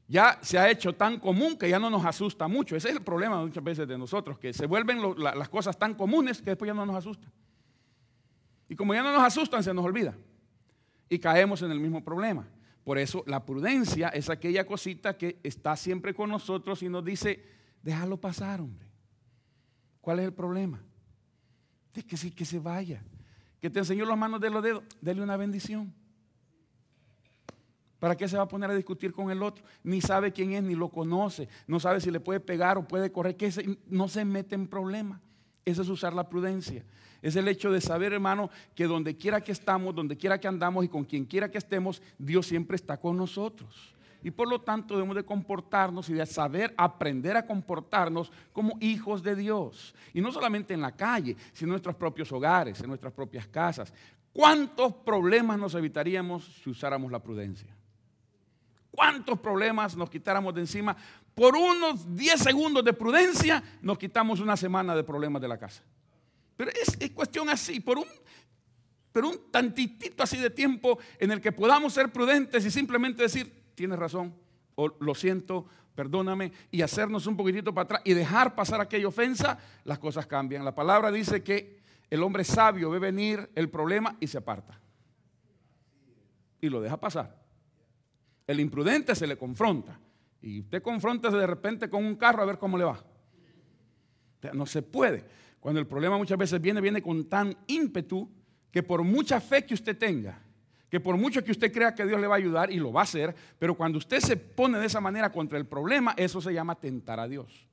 Ya 0.07 0.39
se 0.41 0.59
ha 0.59 0.71
hecho 0.71 0.95
tan 0.95 1.19
común 1.19 1.59
que 1.59 1.69
ya 1.69 1.79
no 1.79 1.91
nos 1.91 2.05
asusta 2.05 2.49
mucho. 2.49 2.77
Ese 2.77 2.89
es 2.89 2.97
el 2.97 3.03
problema 3.03 3.41
muchas 3.41 3.63
veces 3.63 3.87
de 3.87 3.99
nosotros, 3.99 4.39
que 4.39 4.53
se 4.53 4.67
vuelven 4.67 5.01
las 5.19 5.49
cosas 5.49 5.79
tan 5.79 5.95
comunes 5.95 6.41
que 6.41 6.51
después 6.51 6.67
ya 6.69 6.75
no 6.75 6.87
nos 6.87 6.97
asustan. 6.97 7.31
Y 8.69 8.77
como 8.77 8.95
ya 8.95 9.03
no 9.03 9.13
nos 9.13 9.23
asustan, 9.23 9.63
se 9.63 9.75
nos 9.75 9.85
olvida. 9.85 10.15
Y 11.09 11.19
caemos 11.19 11.61
en 11.63 11.71
el 11.73 11.81
mismo 11.81 12.03
problema. 12.03 12.47
Por 12.89 12.97
eso 12.97 13.23
la 13.27 13.45
prudencia 13.45 14.09
es 14.09 14.31
aquella 14.31 14.65
cosita 14.65 15.19
que 15.19 15.39
está 15.43 15.77
siempre 15.77 16.15
con 16.15 16.31
nosotros 16.31 16.83
y 16.83 16.89
nos 16.89 17.05
dice, 17.05 17.45
déjalo 17.83 18.19
pasar, 18.19 18.63
hombre. 18.63 18.89
¿Cuál 20.01 20.21
es 20.21 20.25
el 20.25 20.33
problema? 20.33 20.83
De 21.93 22.03
que 22.03 22.17
sí, 22.17 22.31
que 22.31 22.47
se 22.47 22.59
vaya. 22.59 23.05
Que 23.61 23.69
te 23.69 23.81
enseñó 23.81 24.07
las 24.07 24.17
manos 24.17 24.41
de 24.41 24.49
los 24.49 24.63
dedos, 24.63 24.85
dele 25.03 25.21
una 25.21 25.37
bendición. 25.37 25.93
¿Para 27.99 28.17
qué 28.17 28.27
se 28.27 28.39
va 28.39 28.45
a 28.45 28.49
poner 28.49 28.71
a 28.71 28.75
discutir 28.75 29.13
con 29.13 29.31
el 29.31 29.43
otro? 29.43 29.63
Ni 29.83 30.01
sabe 30.01 30.33
quién 30.33 30.55
es, 30.55 30.63
ni 30.63 30.75
lo 30.75 30.89
conoce. 30.89 31.47
No 31.67 31.81
sabe 31.81 32.01
si 32.01 32.11
le 32.11 32.21
puede 32.21 32.41
pegar 32.41 32.79
o 32.79 32.89
puede 32.89 33.13
correr. 33.13 33.37
Que 33.37 33.77
no 33.89 34.09
se 34.09 34.25
mete 34.25 34.55
en 34.55 34.67
problemas. 34.67 35.21
Es 35.77 35.89
usar 35.89 36.15
la 36.15 36.29
prudencia. 36.29 36.85
Es 37.21 37.37
el 37.37 37.49
hecho 37.49 37.71
de 37.71 37.81
saber, 37.81 38.13
hermano, 38.13 38.51
que 38.75 38.85
donde 38.85 39.17
quiera 39.17 39.41
que 39.41 39.53
estamos, 39.53 39.95
donde 39.95 40.17
quiera 40.17 40.39
que 40.39 40.49
andamos 40.49 40.85
y 40.85 40.89
con 40.89 41.05
quien 41.05 41.25
quiera 41.25 41.51
que 41.51 41.59
estemos, 41.59 42.01
Dios 42.19 42.47
siempre 42.47 42.77
está 42.77 42.97
con 42.97 43.17
nosotros. 43.17 43.95
Y 44.23 44.31
por 44.31 44.49
lo 44.49 44.61
tanto 44.61 44.95
debemos 44.95 45.17
de 45.17 45.25
comportarnos 45.25 46.09
y 46.09 46.15
de 46.15 46.27
saber 46.27 46.75
aprender 46.77 47.37
a 47.37 47.47
comportarnos 47.47 48.33
como 48.53 48.77
hijos 48.81 49.23
de 49.23 49.37
Dios. 49.37 49.95
Y 50.13 50.21
no 50.21 50.33
solamente 50.33 50.75
en 50.75 50.81
la 50.81 50.97
calle, 50.97 51.37
sino 51.53 51.69
en 51.69 51.73
nuestros 51.73 51.95
propios 51.97 52.31
hogares, 52.33 52.81
en 52.81 52.89
nuestras 52.89 53.13
propias 53.13 53.47
casas. 53.47 53.93
¿Cuántos 54.33 54.93
problemas 54.95 55.59
nos 55.59 55.75
evitaríamos 55.75 56.45
si 56.63 56.71
usáramos 56.71 57.13
la 57.13 57.23
prudencia? 57.23 57.75
¿Cuántos 58.91 59.39
problemas 59.39 59.97
nos 59.97 60.11
quitáramos 60.11 60.55
de 60.55 60.63
encima? 60.63 60.97
Por 61.39 61.55
unos 61.55 62.17
10 62.17 62.41
segundos 62.41 62.85
de 62.85 62.93
prudencia 62.93 63.63
nos 63.81 63.97
quitamos 63.97 64.41
una 64.41 64.57
semana 64.57 64.97
de 64.97 65.05
problemas 65.05 65.41
de 65.41 65.47
la 65.47 65.57
casa. 65.57 65.85
Pero 66.57 66.73
es, 66.73 67.13
cuestión 67.13 67.49
así, 67.49 67.79
por 67.79 67.97
un, 67.97 68.09
pero 69.13 69.29
un 69.29 69.49
tantitito 69.49 70.25
así 70.25 70.37
de 70.37 70.51
tiempo 70.51 70.99
en 71.17 71.31
el 71.31 71.41
que 71.41 71.53
podamos 71.53 71.93
ser 71.93 72.11
prudentes 72.13 72.67
y 72.67 72.73
simplemente 72.73 73.23
decir, 73.23 73.71
tienes 73.77 74.01
razón, 74.01 74.35
lo 74.99 75.15
siento, 75.15 75.65
perdóname, 75.95 76.51
y 76.73 76.83
hacernos 76.83 77.29
un 77.29 77.37
poquitito 77.37 77.73
para 77.73 77.85
atrás 77.85 78.03
y 78.05 78.15
dejar 78.15 78.57
pasar 78.57 78.81
aquella 78.81 79.07
ofensa, 79.07 79.61
las 79.85 80.01
cosas 80.01 80.27
cambian. 80.27 80.65
La 80.65 80.75
palabra 80.75 81.13
dice 81.13 81.45
que 81.45 81.79
el 82.11 82.21
hombre 82.25 82.43
sabio 82.43 82.91
ve 82.91 82.99
venir 82.99 83.49
el 83.55 83.71
problema 83.71 84.17
y 84.19 84.27
se 84.27 84.39
aparta. 84.39 84.81
Y 86.61 86.69
lo 86.69 86.81
deja 86.81 86.97
pasar. 86.97 87.41
El 88.45 88.59
imprudente 88.59 89.15
se 89.15 89.29
le 89.29 89.39
confronta. 89.39 90.01
Y 90.41 90.61
usted 90.61 90.83
confronta 90.83 91.31
de 91.31 91.47
repente 91.47 91.91
con 91.91 92.05
un 92.05 92.17
carro 92.17 92.43
a 92.43 92.47
ver 92.47 92.59
cómo 92.59 92.79
le 92.79 92.85
va. 92.85 93.05
no 94.53 94.67
se 94.67 94.83
puede. 94.83 95.25
Cuando 95.61 95.81
el 95.81 95.87
problema 95.87 96.17
muchas 96.17 96.39
veces 96.39 96.61
viene, 96.61 96.81
viene 96.81 97.03
con 97.03 97.29
tan 97.29 97.57
ímpetu 97.67 98.31
que 98.71 98.83
por 98.83 99.03
mucha 99.03 99.41
fe 99.41 99.65
que 99.65 99.75
usted 99.75 99.97
tenga, 99.97 100.41
que 100.89 101.01
por 101.01 101.17
mucho 101.17 101.43
que 101.43 101.51
usted 101.51 101.73
crea 101.73 101.95
que 101.95 102.07
Dios 102.07 102.21
le 102.21 102.27
va 102.27 102.37
a 102.37 102.39
ayudar 102.39 102.71
y 102.71 102.77
lo 102.77 102.93
va 102.93 103.01
a 103.01 103.05
hacer, 103.05 103.35
pero 103.59 103.77
cuando 103.77 103.99
usted 103.99 104.21
se 104.21 104.37
pone 104.37 104.79
de 104.79 104.87
esa 104.87 105.01
manera 105.01 105.33
contra 105.33 105.59
el 105.59 105.67
problema, 105.67 106.15
eso 106.17 106.41
se 106.41 106.53
llama 106.53 106.75
tentar 106.77 107.19
a 107.19 107.27
Dios. 107.27 107.67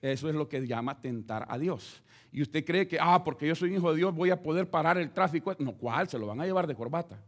Eso 0.00 0.28
es 0.28 0.34
lo 0.34 0.48
que 0.48 0.66
llama 0.66 1.00
tentar 1.00 1.46
a 1.48 1.58
Dios. 1.58 2.02
Y 2.30 2.42
usted 2.42 2.64
cree 2.64 2.88
que, 2.88 2.98
ah, 3.00 3.22
porque 3.22 3.46
yo 3.46 3.54
soy 3.54 3.74
hijo 3.74 3.90
de 3.90 3.96
Dios, 3.96 4.14
voy 4.14 4.30
a 4.30 4.42
poder 4.42 4.68
parar 4.68 4.98
el 4.98 5.10
tráfico. 5.12 5.54
No, 5.58 5.72
¿cuál? 5.72 6.08
Se 6.08 6.18
lo 6.18 6.26
van 6.26 6.40
a 6.40 6.44
llevar 6.44 6.66
de 6.66 6.74
corbata. 6.74 7.22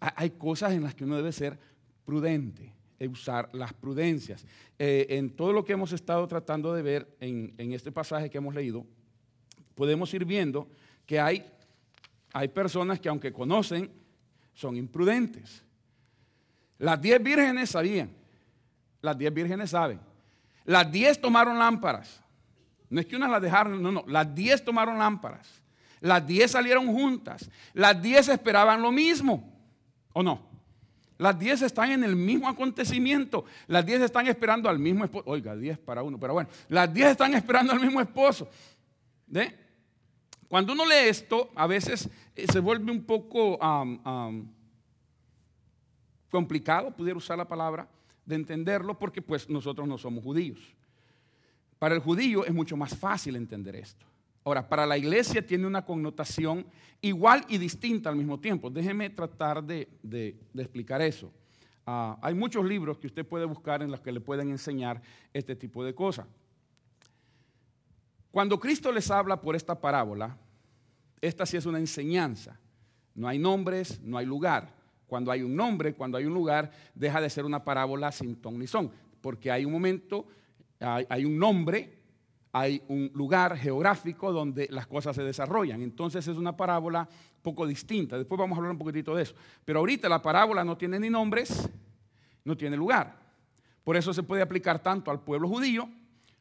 Hay 0.00 0.30
cosas 0.30 0.72
en 0.72 0.82
las 0.82 0.94
que 0.94 1.04
uno 1.04 1.16
debe 1.16 1.32
ser 1.32 1.58
prudente 2.08 2.72
usar 3.06 3.50
las 3.52 3.74
prudencias. 3.74 4.46
Eh, 4.78 5.06
en 5.10 5.36
todo 5.36 5.52
lo 5.52 5.62
que 5.62 5.74
hemos 5.74 5.92
estado 5.92 6.26
tratando 6.26 6.72
de 6.72 6.80
ver 6.80 7.16
en, 7.20 7.54
este 7.74 7.92
pasaje 7.92 8.30
que 8.30 8.38
hemos 8.38 8.54
leído, 8.54 8.86
podemos 9.74 10.12
ir 10.14 10.24
viendo 10.24 10.66
que 11.04 11.20
hay, 11.20 11.44
hay 12.32 12.48
personas 12.48 12.98
que 12.98 13.10
aunque 13.10 13.30
conocen, 13.30 13.92
son 14.54 14.78
imprudentes. 14.78 15.62
Las 16.78 16.98
diez 16.98 17.22
vírgenes 17.22 17.68
sabían, 17.68 18.10
las 19.02 19.18
diez 19.18 19.34
vírgenes 19.34 19.68
saben. 19.68 20.00
Las 20.64 20.90
diez 20.90 21.20
tomaron 21.20 21.58
lámparas. 21.58 22.22
No 22.88 23.00
es 23.00 23.06
que 23.06 23.16
unas 23.16 23.30
las 23.30 23.42
dejaron, 23.42 23.82
no, 23.82 23.92
no, 23.92 24.04
las 24.06 24.34
diez 24.34 24.64
tomaron 24.64 24.98
lámparas. 24.98 25.60
Las 26.00 26.26
diez 26.26 26.52
salieron 26.52 26.86
juntas. 26.86 27.50
Las 27.74 28.00
diez 28.00 28.28
esperaban 28.28 28.80
lo 28.80 28.90
mismo, 28.90 29.52
¿o 30.14 30.22
no? 30.22 30.47
Las 31.18 31.38
10 31.38 31.62
están 31.62 31.90
en 31.90 32.04
el 32.04 32.14
mismo 32.14 32.48
acontecimiento. 32.48 33.44
Las 33.66 33.84
10 33.84 34.02
están 34.02 34.28
esperando 34.28 34.68
al 34.68 34.78
mismo 34.78 35.04
esposo. 35.04 35.24
Oiga, 35.28 35.56
10 35.56 35.78
para 35.78 36.02
uno, 36.02 36.18
pero 36.18 36.32
bueno, 36.32 36.48
las 36.68 36.92
10 36.92 37.10
están 37.10 37.34
esperando 37.34 37.72
al 37.72 37.80
mismo 37.80 38.00
esposo. 38.00 38.48
Cuando 40.48 40.72
uno 40.72 40.86
lee 40.86 41.08
esto, 41.08 41.50
a 41.54 41.66
veces 41.66 42.08
eh, 42.34 42.46
se 42.50 42.60
vuelve 42.60 42.90
un 42.90 43.04
poco 43.04 43.58
complicado, 46.30 46.94
pudiera 46.96 47.18
usar 47.18 47.36
la 47.36 47.48
palabra, 47.48 47.88
de 48.24 48.36
entenderlo, 48.36 48.98
porque 48.98 49.20
pues 49.20 49.48
nosotros 49.48 49.88
no 49.88 49.98
somos 49.98 50.22
judíos. 50.22 50.60
Para 51.78 51.94
el 51.94 52.00
judío 52.00 52.44
es 52.44 52.52
mucho 52.52 52.76
más 52.76 52.96
fácil 52.96 53.36
entender 53.36 53.76
esto. 53.76 54.06
Ahora, 54.48 54.66
para 54.66 54.86
la 54.86 54.96
iglesia 54.96 55.46
tiene 55.46 55.66
una 55.66 55.84
connotación 55.84 56.64
igual 57.02 57.44
y 57.50 57.58
distinta 57.58 58.08
al 58.08 58.16
mismo 58.16 58.40
tiempo. 58.40 58.70
Déjeme 58.70 59.10
tratar 59.10 59.62
de, 59.62 59.90
explicar 60.56 61.02
eso. 61.02 61.30
Ah, 61.84 62.18
hay 62.22 62.32
muchos 62.32 62.64
libros 62.64 62.96
que 62.96 63.08
usted 63.08 63.26
puede 63.26 63.44
buscar 63.44 63.82
en 63.82 63.90
los 63.90 64.00
que 64.00 64.10
le 64.10 64.20
pueden 64.20 64.48
enseñar 64.48 65.02
este 65.34 65.54
tipo 65.54 65.84
de 65.84 65.94
cosas. 65.94 66.26
Cuando 68.30 68.58
Cristo 68.58 68.90
les 68.90 69.10
habla 69.10 69.38
por 69.38 69.54
esta 69.54 69.78
parábola, 69.78 70.38
esta 71.20 71.44
sí 71.44 71.58
es 71.58 71.66
una 71.66 71.78
enseñanza. 71.78 72.58
No 73.14 73.28
hay 73.28 73.38
nombres, 73.38 74.00
no 74.00 74.16
hay 74.16 74.24
lugar. 74.24 74.74
Cuando 75.06 75.30
hay 75.30 75.42
un 75.42 75.54
nombre, 75.54 75.92
cuando 75.92 76.16
hay 76.16 76.24
un 76.24 76.32
lugar, 76.32 76.70
deja 76.94 77.20
de 77.20 77.28
ser 77.28 77.44
una 77.44 77.62
parábola 77.62 78.10
sin 78.12 78.34
ton 78.36 78.58
ni 78.58 78.66
son, 78.66 78.90
porque 79.20 79.50
hay 79.50 79.66
un 79.66 79.72
momento, 79.72 80.26
hay, 80.80 81.04
hay 81.10 81.26
un 81.26 81.38
nombre, 81.38 81.97
hay 82.52 82.82
un 82.88 83.10
lugar 83.14 83.56
geográfico 83.56 84.32
donde 84.32 84.68
las 84.70 84.86
cosas 84.86 85.14
se 85.14 85.22
desarrollan. 85.22 85.82
Entonces 85.82 86.26
es 86.26 86.36
una 86.36 86.56
parábola 86.56 87.08
poco 87.42 87.66
distinta. 87.66 88.16
Después 88.16 88.38
vamos 88.38 88.56
a 88.56 88.58
hablar 88.58 88.72
un 88.72 88.78
poquitito 88.78 89.14
de 89.14 89.22
eso. 89.22 89.34
Pero 89.64 89.80
ahorita 89.80 90.08
la 90.08 90.22
parábola 90.22 90.64
no 90.64 90.76
tiene 90.76 90.98
ni 90.98 91.10
nombres, 91.10 91.68
no 92.44 92.56
tiene 92.56 92.76
lugar. 92.76 93.16
Por 93.84 93.96
eso 93.96 94.12
se 94.12 94.22
puede 94.22 94.42
aplicar 94.42 94.82
tanto 94.82 95.10
al 95.10 95.20
pueblo 95.20 95.48
judío 95.48 95.88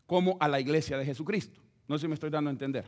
como 0.06 0.38
a 0.40 0.48
la 0.48 0.60
iglesia 0.60 0.98
de 0.98 1.06
Jesucristo. 1.06 1.62
No 1.88 1.98
sé 1.98 2.04
si 2.04 2.08
me 2.08 2.14
estoy 2.16 2.30
dando 2.30 2.50
a 2.50 2.54
entender. 2.54 2.86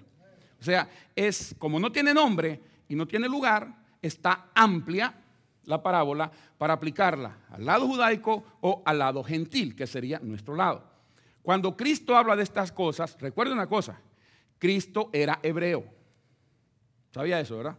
O 0.60 0.64
sea, 0.64 0.90
es 1.16 1.56
como 1.58 1.80
no 1.80 1.92
tiene 1.92 2.14
nombre 2.14 2.60
y 2.88 2.96
no 2.96 3.08
tiene 3.08 3.30
lugar, 3.30 3.74
está 4.02 4.48
amplia 4.54 5.14
la 5.64 5.82
parábola 5.82 6.30
para 6.58 6.74
aplicarla 6.74 7.38
al 7.52 7.66
lado 7.66 7.88
judaico 7.88 8.44
o 8.62 8.82
al 8.86 9.00
lado 9.00 9.24
gentil, 9.24 9.76
que 9.76 9.88
sería 9.88 10.20
nuestro 10.20 10.56
lado. 10.56 10.89
Cuando 11.50 11.76
Cristo 11.76 12.16
habla 12.16 12.36
de 12.36 12.44
estas 12.44 12.72
cosas, 12.72 13.18
recuerde 13.20 13.54
una 13.54 13.66
cosa, 13.66 14.00
Cristo 14.60 15.10
era 15.12 15.40
hebreo. 15.42 15.84
¿Sabía 17.10 17.40
eso, 17.40 17.58
verdad? 17.58 17.76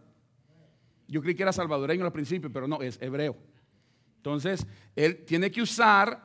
Yo 1.07 1.21
creí 1.21 1.35
que 1.35 1.43
era 1.43 1.53
salvadoreño 1.53 2.03
al 2.03 2.11
principio, 2.11 2.51
pero 2.51 2.67
no, 2.67 2.81
es 2.81 3.01
hebreo. 3.01 3.37
Entonces, 4.17 4.67
él 4.93 5.23
tiene 5.23 5.49
que 5.51 5.61
usar 5.61 6.21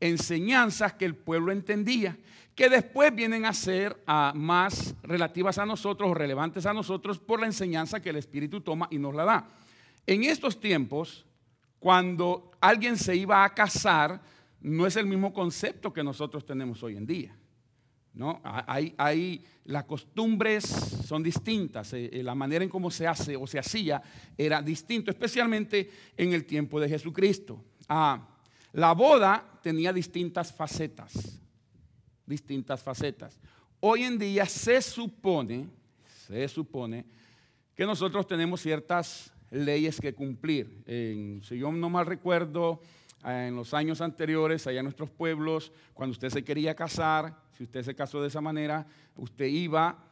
enseñanzas 0.00 0.94
que 0.94 1.04
el 1.04 1.14
pueblo 1.14 1.52
entendía, 1.52 2.16
que 2.54 2.70
después 2.70 3.14
vienen 3.14 3.44
a 3.44 3.52
ser 3.52 4.02
ah, 4.06 4.32
más 4.34 4.94
relativas 5.02 5.58
a 5.58 5.66
nosotros 5.66 6.10
o 6.10 6.14
relevantes 6.14 6.64
a 6.64 6.72
nosotros 6.72 7.18
por 7.18 7.38
la 7.38 7.44
enseñanza 7.48 8.00
que 8.00 8.08
el 8.08 8.16
Espíritu 8.16 8.62
toma 8.62 8.88
y 8.90 8.96
nos 8.96 9.14
la 9.14 9.26
da. 9.26 9.48
En 10.06 10.24
estos 10.24 10.58
tiempos, 10.58 11.26
cuando 11.80 12.50
alguien 12.62 12.96
se 12.96 13.14
iba 13.14 13.44
a 13.44 13.52
casar, 13.52 14.22
no 14.60 14.86
es 14.86 14.96
el 14.96 15.06
mismo 15.06 15.32
concepto 15.32 15.92
que 15.92 16.02
nosotros 16.02 16.44
tenemos 16.44 16.82
hoy 16.82 16.96
en 16.96 17.06
día. 17.06 17.36
¿no? 18.18 18.40
Hay, 18.42 19.44
las 19.66 19.84
costumbres 19.84 20.64
son 20.64 21.22
distintas, 21.22 21.92
eh, 21.92 22.10
eh, 22.12 22.22
la 22.22 22.34
manera 22.34 22.64
en 22.64 22.70
cómo 22.70 22.90
se 22.90 23.06
hace 23.06 23.36
o 23.36 23.46
se 23.46 23.60
hacía 23.60 24.02
era 24.36 24.60
distinto, 24.60 25.10
especialmente 25.10 25.88
en 26.16 26.32
el 26.32 26.44
tiempo 26.44 26.80
de 26.80 26.88
Jesucristo. 26.88 27.64
Ah, 27.88 28.26
la 28.72 28.92
boda 28.92 29.60
tenía 29.62 29.92
distintas 29.92 30.52
facetas, 30.52 31.40
distintas 32.26 32.82
facetas. 32.82 33.38
Hoy 33.80 34.02
en 34.02 34.18
día 34.18 34.46
se 34.46 34.82
supone, 34.82 35.68
se 36.26 36.48
supone 36.48 37.04
que 37.76 37.86
nosotros 37.86 38.26
tenemos 38.26 38.60
ciertas 38.60 39.32
leyes 39.50 40.00
que 40.00 40.12
cumplir. 40.12 40.82
si 40.86 41.56
yo 41.56 41.70
no 41.70 41.88
mal 41.88 42.04
recuerdo, 42.04 42.80
en 43.24 43.56
los 43.56 43.74
años 43.74 44.00
anteriores, 44.00 44.66
allá 44.66 44.80
en 44.80 44.84
nuestros 44.84 45.10
pueblos, 45.10 45.72
cuando 45.94 46.12
usted 46.12 46.30
se 46.30 46.44
quería 46.44 46.74
casar, 46.74 47.36
si 47.52 47.64
usted 47.64 47.82
se 47.82 47.94
casó 47.94 48.22
de 48.22 48.28
esa 48.28 48.40
manera, 48.40 48.86
usted 49.16 49.46
iba 49.46 50.04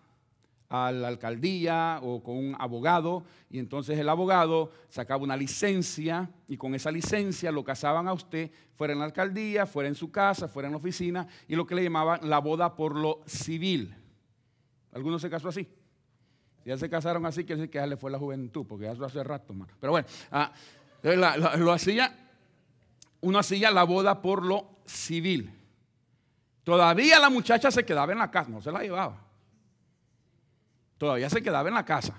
a 0.69 0.91
la 0.91 1.09
alcaldía 1.09 2.01
o 2.03 2.23
con 2.23 2.37
un 2.37 2.57
abogado 2.59 3.25
y 3.51 3.59
entonces 3.59 3.99
el 3.99 4.09
abogado 4.09 4.73
sacaba 4.89 5.23
una 5.23 5.37
licencia 5.37 6.29
y 6.49 6.57
con 6.57 6.75
esa 6.75 6.91
licencia 6.91 7.53
lo 7.53 7.63
casaban 7.63 8.09
a 8.09 8.13
usted, 8.13 8.51
fuera 8.75 8.93
en 8.93 8.99
la 8.99 9.05
alcaldía, 9.05 9.67
fuera 9.67 9.89
en 9.89 9.95
su 9.95 10.11
casa, 10.11 10.49
fuera 10.49 10.67
en 10.67 10.73
la 10.73 10.79
oficina 10.79 11.27
y 11.47 11.55
lo 11.55 11.67
que 11.67 11.77
le 11.77 11.85
llamaban 11.85 12.29
la 12.29 12.39
boda 12.39 12.75
por 12.75 12.97
lo 12.97 13.23
civil. 13.27 13.95
¿Algunos 14.93 15.23
se 15.23 15.31
casó 15.31 15.49
así? 15.49 15.69
Ya 16.65 16.77
se 16.77 16.91
casaron 16.91 17.25
así, 17.27 17.45
quiere 17.45 17.61
decir 17.61 17.71
que 17.71 17.79
ya 17.79 17.87
le 17.87 17.97
fue 17.97 18.11
la 18.11 18.19
juventud, 18.19 18.67
porque 18.67 18.91
eso 18.91 19.05
hace 19.05 19.23
rato, 19.23 19.53
hermano. 19.53 19.73
Pero 19.79 19.93
bueno, 19.93 20.09
ah, 20.33 20.53
lo 21.59 21.73
hacía, 21.73 22.26
uno 23.27 23.39
hacía 23.39 23.71
la 23.71 23.85
boda 23.85 24.23
por 24.23 24.45
lo 24.45 24.81
civil. 24.87 25.53
Todavía 26.65 27.19
la 27.19 27.31
muchacha 27.31 27.71
se 27.71 27.85
quedaba 27.85 28.13
en 28.13 28.19
la 28.19 28.31
casa, 28.31 28.51
no 28.51 28.61
se 28.61 28.73
la 28.73 28.81
llevaba 28.81 29.27
todavía 30.99 31.29
se 31.31 31.43
quedaba 31.43 31.69
en 31.69 31.75
la 31.75 31.85
casa, 31.85 32.15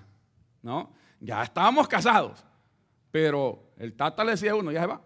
¿no? 0.62 0.92
Ya 1.20 1.44
estábamos 1.44 1.88
casados, 1.88 2.44
pero 3.12 3.72
el 3.78 3.94
tata 3.96 4.24
le 4.24 4.32
decía 4.32 4.52
a 4.52 4.56
uno, 4.56 4.72
ya 4.72 4.82
se 4.82 4.88
va. 4.88 5.02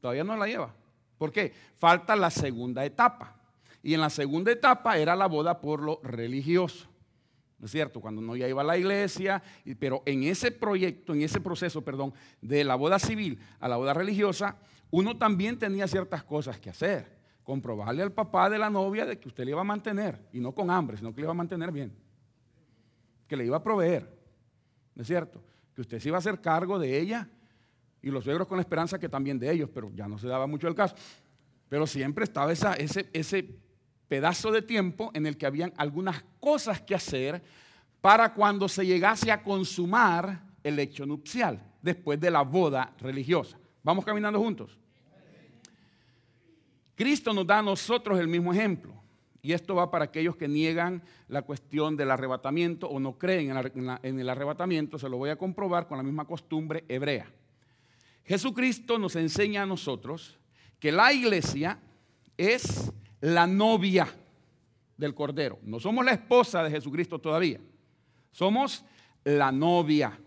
Todavía 0.00 0.24
no 0.24 0.36
la 0.36 0.46
lleva. 0.46 0.74
¿Por 1.18 1.32
qué? 1.32 1.52
Falta 1.76 2.16
la 2.16 2.30
segunda 2.30 2.84
etapa. 2.84 3.34
Y 3.82 3.94
en 3.94 4.00
la 4.00 4.10
segunda 4.10 4.50
etapa 4.52 4.96
era 4.96 5.16
la 5.16 5.26
boda 5.26 5.60
por 5.60 5.82
lo 5.82 6.00
religioso. 6.02 6.87
¿No 7.58 7.66
es 7.66 7.72
cierto? 7.72 8.00
Cuando 8.00 8.20
uno 8.20 8.36
ya 8.36 8.48
iba 8.48 8.62
a 8.62 8.64
la 8.64 8.78
iglesia, 8.78 9.42
pero 9.78 10.02
en 10.06 10.22
ese 10.22 10.52
proyecto, 10.52 11.12
en 11.12 11.22
ese 11.22 11.40
proceso, 11.40 11.82
perdón, 11.82 12.14
de 12.40 12.62
la 12.62 12.76
boda 12.76 12.98
civil 12.98 13.40
a 13.58 13.68
la 13.68 13.76
boda 13.76 13.94
religiosa, 13.94 14.56
uno 14.90 15.16
también 15.16 15.58
tenía 15.58 15.88
ciertas 15.88 16.22
cosas 16.22 16.60
que 16.60 16.70
hacer 16.70 17.18
comprobarle 17.42 18.02
al 18.02 18.12
papá 18.12 18.50
de 18.50 18.58
la 18.58 18.68
novia 18.68 19.06
de 19.06 19.18
que 19.18 19.26
usted 19.26 19.44
le 19.46 19.52
iba 19.52 19.62
a 19.62 19.64
mantener, 19.64 20.20
y 20.34 20.38
no 20.38 20.54
con 20.54 20.70
hambre, 20.70 20.98
sino 20.98 21.14
que 21.14 21.22
le 21.22 21.24
iba 21.24 21.30
a 21.30 21.34
mantener 21.34 21.72
bien, 21.72 21.96
que 23.26 23.36
le 23.36 23.46
iba 23.46 23.56
a 23.56 23.62
proveer, 23.62 24.06
¿no 24.94 25.00
es 25.00 25.08
cierto? 25.08 25.42
Que 25.74 25.80
usted 25.80 25.98
se 25.98 26.08
iba 26.08 26.18
a 26.18 26.20
hacer 26.20 26.42
cargo 26.42 26.78
de 26.78 26.98
ella 26.98 27.26
y 28.02 28.10
los 28.10 28.24
suegros 28.24 28.46
con 28.46 28.58
la 28.58 28.62
esperanza 28.62 28.98
que 28.98 29.08
también 29.08 29.38
de 29.38 29.50
ellos, 29.50 29.70
pero 29.72 29.90
ya 29.94 30.06
no 30.06 30.18
se 30.18 30.28
daba 30.28 30.46
mucho 30.46 30.68
el 30.68 30.74
caso. 30.74 30.94
Pero 31.70 31.86
siempre 31.86 32.24
estaba 32.24 32.52
esa, 32.52 32.74
ese, 32.74 33.08
ese 33.14 33.56
pedazo 34.08 34.50
de 34.50 34.62
tiempo 34.62 35.10
en 35.14 35.26
el 35.26 35.36
que 35.36 35.46
habían 35.46 35.72
algunas 35.76 36.24
cosas 36.40 36.80
que 36.80 36.94
hacer 36.94 37.42
para 38.00 38.32
cuando 38.32 38.68
se 38.68 38.86
llegase 38.86 39.30
a 39.30 39.42
consumar 39.42 40.42
el 40.62 40.78
hecho 40.78 41.06
nupcial, 41.06 41.62
después 41.82 42.18
de 42.18 42.30
la 42.30 42.42
boda 42.42 42.94
religiosa. 42.98 43.58
Vamos 43.82 44.04
caminando 44.04 44.38
juntos. 44.38 44.76
Cristo 46.94 47.32
nos 47.32 47.46
da 47.46 47.58
a 47.58 47.62
nosotros 47.62 48.18
el 48.18 48.26
mismo 48.26 48.52
ejemplo. 48.52 48.92
Y 49.40 49.52
esto 49.52 49.76
va 49.76 49.90
para 49.90 50.06
aquellos 50.06 50.36
que 50.36 50.48
niegan 50.48 51.02
la 51.28 51.42
cuestión 51.42 51.96
del 51.96 52.10
arrebatamiento 52.10 52.88
o 52.88 52.98
no 52.98 53.16
creen 53.16 53.56
en, 54.02 54.20
el 54.20 54.28
arrebatamiento. 54.28 54.98
Se 54.98 55.08
lo 55.08 55.16
voy 55.16 55.30
a 55.30 55.36
comprobar 55.36 55.86
con 55.86 55.96
la 55.96 56.02
misma 56.02 56.24
costumbre 56.24 56.84
hebrea. 56.88 57.30
Jesucristo 58.24 58.98
nos 58.98 59.14
enseña 59.14 59.62
a 59.62 59.66
nosotros 59.66 60.38
que 60.80 60.90
la 60.90 61.12
iglesia 61.12 61.78
es 62.36 62.92
la 63.20 63.46
novia 63.46 64.08
del 64.96 65.14
Cordero. 65.14 65.58
No 65.62 65.80
somos 65.80 66.04
la 66.04 66.12
esposa 66.12 66.62
de 66.62 66.70
Jesucristo 66.70 67.18
todavía. 67.18 67.60
Somos 68.32 68.84
la 69.24 69.52
novia, 69.52 70.18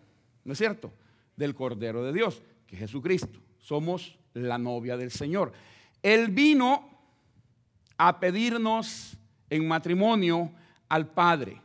¿no 0.44 0.54
es 0.54 0.58
cierto? 0.58 0.92
Del 1.36 1.56
Cordero 1.56 2.04
de 2.04 2.14
Dios, 2.14 2.42
que 2.68 2.76
es 2.76 2.82
Jesucristo. 2.82 3.40
Somos 3.60 4.18
la 4.34 4.58
novia 4.58 4.98
del 4.98 5.12
Señor. 5.12 5.52
Él 6.02 6.30
vino 6.30 6.90
a 7.98 8.20
pedirnos 8.20 9.18
en 9.50 9.68
matrimonio 9.68 10.52
al 10.90 11.08
Padre. 11.08 11.62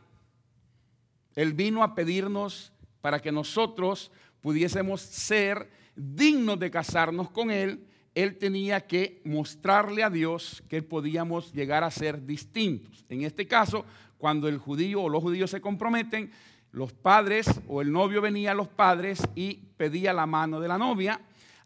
Él 1.35 1.53
vino 1.53 1.83
a 1.83 1.95
pedirnos 1.95 2.71
para 3.01 3.19
que 3.21 3.31
nosotros 3.31 4.11
pudiésemos 4.41 5.01
ser 5.01 5.69
dignos 5.95 6.59
de 6.59 6.69
casarnos 6.69 7.29
con 7.29 7.51
Él. 7.51 7.85
Él 8.17 8.39
tenía 8.39 8.87
que 8.87 9.21
mostrarle 9.25 10.01
a 10.01 10.09
Dios 10.09 10.63
que 10.69 10.81
podíamos 10.81 11.53
llegar 11.53 11.83
a 11.83 11.91
ser 11.91 12.25
distintos. 12.25 13.05
En 13.09 13.21
este 13.21 13.47
caso, 13.47 13.85
cuando 14.17 14.47
el 14.47 14.57
judío 14.57 15.03
o 15.03 15.09
los 15.09 15.21
judíos 15.21 15.51
se 15.51 15.61
comprometen, 15.61 16.31
los 16.71 16.93
padres 16.93 17.47
o 17.67 17.79
el 17.79 17.91
novio 17.91 18.19
venía 18.19 18.53
a 18.53 18.55
los 18.55 18.69
padres 18.69 19.21
y 19.35 19.67
pedía 19.77 20.13
la 20.13 20.25
mano 20.25 20.59
de 20.59 20.67
la 20.67 20.79
novia. 20.79 21.21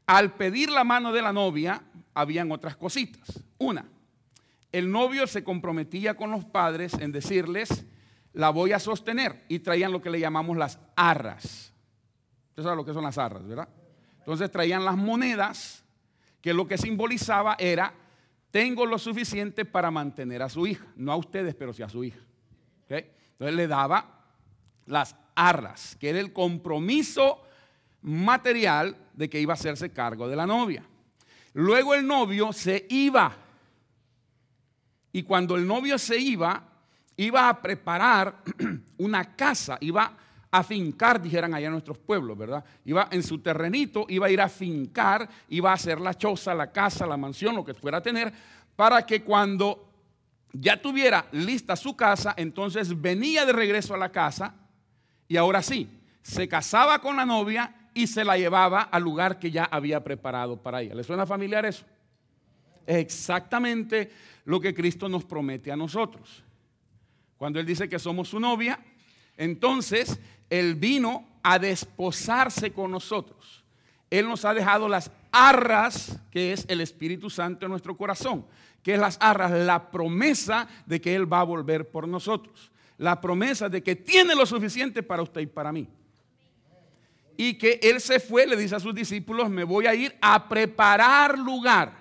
Al 0.06 0.34
pedir 0.34 0.70
la 0.70 0.84
mano 0.84 1.14
de 1.14 1.22
la 1.22 1.32
novia, 1.32 1.84
habían 2.14 2.52
otras 2.52 2.76
cositas. 2.76 3.42
Una, 3.58 3.86
el 4.74 4.92
novio 4.92 5.28
se 5.28 5.46
comprometía 5.46 6.18
con 6.18 6.32
los 6.32 6.44
padres 6.44 6.96
en 6.96 7.14
decirles, 7.14 7.86
la 8.34 8.50
voy 8.50 8.74
a 8.74 8.80
sostener. 8.80 9.46
Y 9.48 9.60
traían 9.60 9.94
lo 9.94 10.02
que 10.02 10.10
le 10.10 10.20
llamamos 10.20 10.58
las 10.58 10.80
arras. 10.98 11.72
Usted 12.50 12.64
sabe 12.64 12.76
lo 12.76 12.84
que 12.84 12.92
son 12.92 13.06
las 13.06 13.18
arras, 13.18 13.48
¿verdad? 13.48 13.70
Entonces 14.20 14.52
traían 14.52 14.84
las 14.84 14.98
monedas, 14.98 15.81
que 16.42 16.54
lo 16.54 16.68
que 16.68 16.78
simbolizaba 16.78 17.56
era, 17.60 17.94
tengo 18.50 18.86
lo 18.86 18.98
suficiente 18.98 19.64
para 19.66 19.92
mantener 19.92 20.42
a 20.42 20.50
su 20.50 20.68
hija. 20.68 20.86
No 20.96 21.12
a 21.12 21.16
ustedes, 21.16 21.56
pero 21.56 21.74
sí 21.74 21.84
a 21.84 21.90
su 21.90 22.04
hija. 22.04 22.20
Entonces 22.90 23.56
le 23.56 23.68
daba 23.68 24.22
las 24.86 25.16
arras, 25.34 25.96
que 26.00 26.10
era 26.10 26.20
el 26.20 26.32
compromiso 26.32 27.42
material 28.04 28.96
de 29.14 29.30
que 29.30 29.40
iba 29.40 29.54
a 29.54 29.56
hacerse 29.56 29.92
cargo 29.92 30.28
de 30.28 30.36
la 30.36 30.46
novia. 30.46 30.84
Luego 31.54 31.96
el 31.96 32.06
novio 32.06 32.54
se 32.54 32.86
iba. 32.90 33.36
Y 35.12 35.24
cuando 35.24 35.56
el 35.56 35.66
novio 35.66 35.98
se 35.98 36.20
iba, 36.20 36.64
iba 37.18 37.50
a 37.50 37.62
preparar 37.62 38.44
una 38.98 39.36
casa, 39.36 39.78
iba 39.82 40.04
a 40.04 40.18
fincar, 40.64 41.22
dijeran 41.22 41.54
allá 41.54 41.70
nuestros 41.70 41.98
pueblos, 41.98 42.38
¿verdad? 42.38 42.64
Iba 42.84 43.08
en 43.12 43.24
su 43.24 43.40
terrenito, 43.40 44.06
iba 44.10 44.28
a 44.28 44.30
ir 44.30 44.42
a 44.42 44.50
fincar, 44.50 45.28
iba 45.48 45.72
a 45.72 45.76
hacer 45.76 46.02
la 46.02 46.14
choza, 46.14 46.54
la 46.54 46.72
casa, 46.72 47.08
la 47.08 47.16
mansión, 47.16 47.56
lo 47.56 47.64
que 47.64 47.74
fuera 47.74 48.00
a 48.00 48.02
tener, 48.02 48.34
para 48.76 49.06
que 49.06 49.24
cuando 49.24 49.90
ya 50.52 50.82
tuviera 50.82 51.26
lista 51.32 51.76
su 51.78 51.96
casa, 51.96 52.34
entonces 52.36 53.00
venía 53.00 53.46
de 53.46 53.54
regreso 53.54 53.94
a 53.94 53.98
la 53.98 54.12
casa 54.12 54.54
y 55.28 55.38
ahora 55.38 55.62
sí, 55.62 55.90
se 56.22 56.48
casaba 56.50 57.00
con 57.00 57.16
la 57.16 57.26
novia 57.26 57.74
y 57.94 58.08
se 58.08 58.26
la 58.26 58.38
llevaba 58.38 58.82
al 58.82 59.04
lugar 59.04 59.40
que 59.40 59.52
ya 59.52 59.64
había 59.64 60.04
preparado 60.04 60.62
para 60.62 60.82
ella. 60.82 60.96
¿Le 60.96 61.04
suena 61.04 61.26
familiar 61.26 61.66
eso? 61.66 61.86
Es 62.86 62.98
exactamente 62.98 64.12
lo 64.44 64.60
que 64.60 64.74
Cristo 64.74 65.08
nos 65.08 65.24
promete 65.24 65.72
a 65.72 65.78
nosotros. 65.78 66.44
Cuando 67.38 67.60
Él 67.60 67.66
dice 67.66 67.88
que 67.88 68.00
somos 68.00 68.30
su 68.30 68.40
novia, 68.40 68.80
entonces 69.38 70.20
Él 70.52 70.76
vino 70.76 71.26
a 71.42 71.58
desposarse 71.58 72.72
con 72.72 72.92
nosotros. 72.92 73.64
Él 74.10 74.28
nos 74.28 74.44
ha 74.44 74.54
dejado 74.54 74.90
las 74.90 75.10
arras, 75.32 76.20
que 76.30 76.52
es 76.52 76.66
el 76.68 76.82
Espíritu 76.82 77.30
Santo 77.30 77.66
en 77.66 77.72
nuestro 77.72 77.96
corazón, 77.96 78.46
que 78.84 78.94
es 78.94 79.00
las 79.00 79.18
arras, 79.22 79.52
la 79.52 79.90
promesa 79.90 80.68
de 80.86 81.00
que 81.00 81.16
Él 81.16 81.32
va 81.32 81.40
a 81.40 81.46
volver 81.46 81.90
por 81.90 82.06
nosotros, 82.06 82.70
la 82.98 83.22
promesa 83.22 83.70
de 83.70 83.82
que 83.82 83.96
tiene 83.96 84.36
lo 84.36 84.46
suficiente 84.46 85.02
para 85.02 85.24
usted 85.24 85.40
y 85.40 85.48
para 85.48 85.72
mí. 85.72 85.88
Y 87.38 87.54
que 87.58 87.80
Él 87.82 88.02
se 88.02 88.20
fue, 88.20 88.46
le 88.46 88.58
dice 88.58 88.76
a 88.76 88.82
sus 88.82 88.94
discípulos, 88.94 89.50
me 89.50 89.64
voy 89.64 89.88
a 89.88 89.96
ir 89.96 90.18
a 90.22 90.50
preparar 90.50 91.40
lugar, 91.40 91.94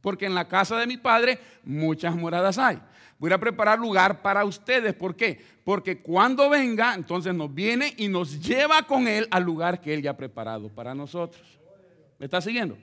porque 0.00 0.24
en 0.24 0.34
la 0.34 0.48
casa 0.48 0.78
de 0.78 0.86
mi 0.86 0.96
Padre 0.96 1.38
muchas 1.64 2.16
moradas 2.16 2.56
hay. 2.56 2.80
Voy 3.24 3.32
a 3.32 3.38
preparar 3.38 3.78
lugar 3.78 4.20
para 4.20 4.44
ustedes. 4.44 4.92
¿Por 4.92 5.16
qué? 5.16 5.40
Porque 5.64 6.02
cuando 6.02 6.50
venga, 6.50 6.92
entonces 6.92 7.32
nos 7.32 7.54
viene 7.54 7.94
y 7.96 8.06
nos 8.06 8.38
lleva 8.38 8.82
con 8.82 9.08
Él 9.08 9.26
al 9.30 9.44
lugar 9.44 9.80
que 9.80 9.94
Él 9.94 10.02
ya 10.02 10.10
ha 10.10 10.16
preparado 10.18 10.68
para 10.68 10.94
nosotros. 10.94 11.42
¿Me 12.18 12.26
está 12.26 12.42
siguiendo? 12.42 12.76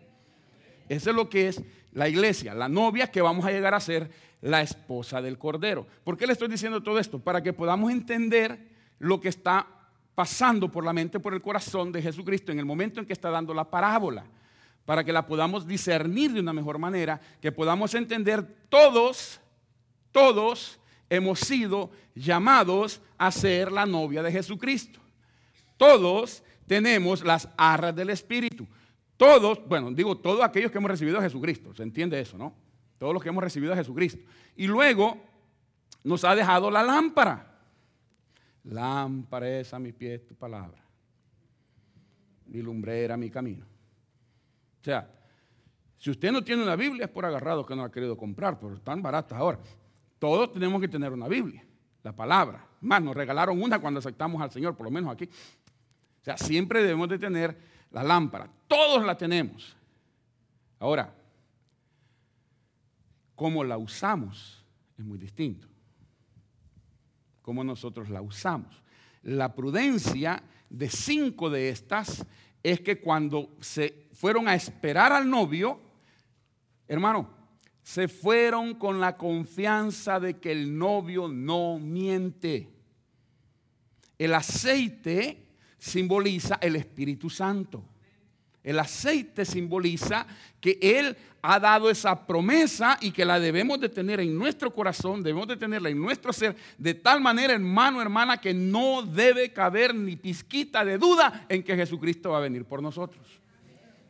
Eso 0.90 1.12
es 1.12 1.16
lo 1.16 1.30
que 1.30 1.50
es 1.50 1.62
la 1.94 2.10
iglesia, 2.10 2.56
la 2.56 2.68
novia 2.68 3.12
que 3.12 3.22
vamos 3.22 3.46
a 3.46 3.52
llegar 3.52 3.76
a 3.76 3.80
ser 3.80 4.10
la 4.42 4.64
esposa 4.64 5.22
del 5.22 5.38
Cordero. 5.38 5.86
¿Por 6.04 6.18
qué 6.18 6.26
le 6.26 6.34
estoy 6.34 6.48
diciendo 6.48 6.82
todo 6.82 6.98
esto? 6.98 7.20
Para 7.20 7.44
que 7.44 7.54
podamos 7.54 7.92
entender 7.92 8.68
lo 8.98 9.22
que 9.22 9.30
está 9.30 9.68
pasando 10.16 10.72
por 10.72 10.84
la 10.84 10.92
mente, 10.92 11.20
por 11.20 11.36
el 11.36 11.42
corazón 11.44 11.92
de 11.92 12.02
Jesucristo 12.02 12.52
en 12.52 12.58
el 12.58 12.66
momento 12.66 13.00
en 13.00 13.06
que 13.06 13.14
está 13.14 13.30
dando 13.30 13.54
la 13.54 13.70
parábola, 13.70 14.26
para 14.86 15.04
que 15.04 15.14
la 15.14 15.24
podamos 15.24 15.68
discernir 15.68 16.34
de 16.34 16.40
una 16.40 16.52
mejor 16.52 16.80
manera, 16.80 17.22
que 17.40 17.52
podamos 17.52 17.94
entender 17.94 18.44
todos 18.70 19.40
todos 20.12 20.80
hemos 21.10 21.40
sido 21.40 21.92
llamados 22.16 23.02
a 23.18 23.32
ser 23.32 23.72
la 23.72 23.86
novia 23.86 24.24
de 24.24 24.32
Jesucristo. 24.32 25.00
Todos 25.78 26.44
tenemos 26.68 27.24
las 27.24 27.50
arras 27.58 27.96
del 27.96 28.10
Espíritu. 28.10 28.68
Todos, 29.18 29.60
bueno, 29.68 29.92
digo 29.92 30.18
todos 30.18 30.44
aquellos 30.44 30.72
que 30.72 30.78
hemos 30.78 30.92
recibido 30.92 31.20
a 31.20 31.22
Jesucristo. 31.22 31.74
¿Se 31.74 31.84
entiende 31.84 32.20
eso, 32.20 32.38
no? 32.38 32.54
Todos 32.98 33.14
los 33.14 33.22
que 33.22 33.30
hemos 33.30 33.44
recibido 33.44 33.74
a 33.74 33.76
Jesucristo. 33.76 34.22
Y 34.56 34.68
luego 34.68 35.18
nos 36.04 36.24
ha 36.24 36.36
dejado 36.36 36.72
la 36.72 36.84
lámpara. 36.84 37.60
Lámpara 38.64 39.60
es 39.60 39.74
a 39.74 39.80
mi 39.80 39.92
pie 39.92 40.20
tu 40.20 40.36
palabra. 40.36 40.84
Mi 42.48 42.62
lumbrera, 42.62 43.18
mi 43.18 43.30
camino. 43.30 43.66
O 44.82 44.84
sea, 44.84 45.10
si 45.98 46.10
usted 46.10 46.32
no 46.32 46.44
tiene 46.44 46.64
una 46.64 46.76
Biblia 46.76 47.06
es 47.06 47.12
por 47.12 47.26
agarrado 47.26 47.66
que 47.66 47.76
no 47.76 47.84
ha 47.84 47.92
querido 47.92 48.18
comprar, 48.18 48.60
pero 48.60 48.76
están 48.76 49.02
baratas 49.02 49.38
ahora. 49.38 49.60
Todos 50.22 50.54
tenemos 50.54 50.80
que 50.80 50.88
tener 50.88 51.12
una 51.12 51.28
Biblia, 51.28 51.66
la 52.04 52.16
palabra. 52.16 52.64
Más, 52.82 53.02
nos 53.02 53.16
regalaron 53.16 53.60
una 53.60 53.80
cuando 53.80 54.00
aceptamos 54.00 54.40
al 54.40 54.52
Señor, 54.52 54.78
por 54.78 54.86
lo 54.86 54.92
menos 54.92 55.12
aquí. 55.12 55.26
O 55.26 56.24
sea, 56.24 56.38
siempre 56.38 56.84
debemos 56.84 57.10
de 57.10 57.18
tener 57.18 57.58
la 57.90 58.04
lámpara. 58.04 58.48
Todos 58.68 59.04
la 59.04 59.18
tenemos. 59.18 59.76
Ahora, 60.78 61.12
cómo 63.34 63.64
la 63.64 63.80
usamos 63.80 64.64
es 64.96 65.04
muy 65.04 65.18
distinto. 65.18 65.68
Cómo 67.42 67.64
nosotros 67.64 68.08
la 68.08 68.22
usamos. 68.22 68.80
La 69.24 69.56
prudencia 69.56 70.44
de 70.70 70.88
cinco 70.88 71.50
de 71.50 71.70
estas 71.70 72.28
es 72.62 72.80
que 72.82 73.02
cuando 73.02 73.56
se 73.60 74.08
fueron 74.14 74.48
a 74.48 74.54
esperar 74.54 75.14
al 75.14 75.28
novio, 75.28 75.82
hermano, 76.88 77.41
se 77.84 78.08
fueron 78.08 78.76
con 78.76 79.00
la 79.00 79.18
confianza 79.18 80.20
de 80.20 80.38
que 80.38 80.52
el 80.52 80.78
novio 80.78 81.28
no 81.28 81.80
miente. 81.80 82.70
El 84.18 84.34
aceite 84.34 85.48
simboliza 85.78 86.60
el 86.62 86.76
Espíritu 86.76 87.30
Santo. 87.30 87.84
El 88.64 88.78
aceite 88.78 89.44
simboliza 89.44 90.28
que 90.60 90.78
Él 90.82 91.18
ha 91.42 91.60
dado 91.60 91.90
esa 91.90 92.28
promesa 92.28 93.00
y 93.02 93.12
que 93.12 93.26
la 93.26 93.40
debemos 93.40 93.80
de 93.80 93.90
tener 93.90 94.20
en 94.20 94.38
nuestro 94.38 94.72
corazón, 94.72 95.24
debemos 95.24 95.48
de 95.48 95.58
tenerla 95.58 95.90
en 95.90 96.00
nuestro 96.00 96.32
ser, 96.32 96.56
de 96.78 96.94
tal 96.94 97.20
manera, 97.20 97.54
hermano, 97.54 98.00
hermana, 98.00 98.40
que 98.40 98.54
no 98.54 99.02
debe 99.02 99.52
caber 99.52 99.96
ni 99.96 100.16
pizquita 100.16 100.86
de 100.86 101.00
duda 101.00 101.48
en 101.50 101.64
que 101.64 101.76
Jesucristo 101.76 102.30
va 102.30 102.38
a 102.38 102.42
venir 102.42 102.66
por 102.66 102.84
nosotros. 102.84 103.41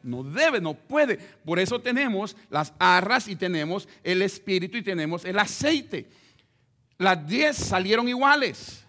No 0.03 0.23
debe, 0.23 0.59
no 0.59 0.73
puede. 0.73 1.17
Por 1.17 1.59
eso 1.59 1.79
tenemos 1.79 2.35
las 2.49 2.73
arras 2.79 3.27
y 3.27 3.35
tenemos 3.35 3.87
el 4.03 4.21
espíritu 4.21 4.77
y 4.77 4.83
tenemos 4.83 5.25
el 5.25 5.37
aceite. 5.37 6.09
Las 6.97 7.27
diez 7.27 7.57
salieron 7.57 8.07
iguales. 8.07 8.85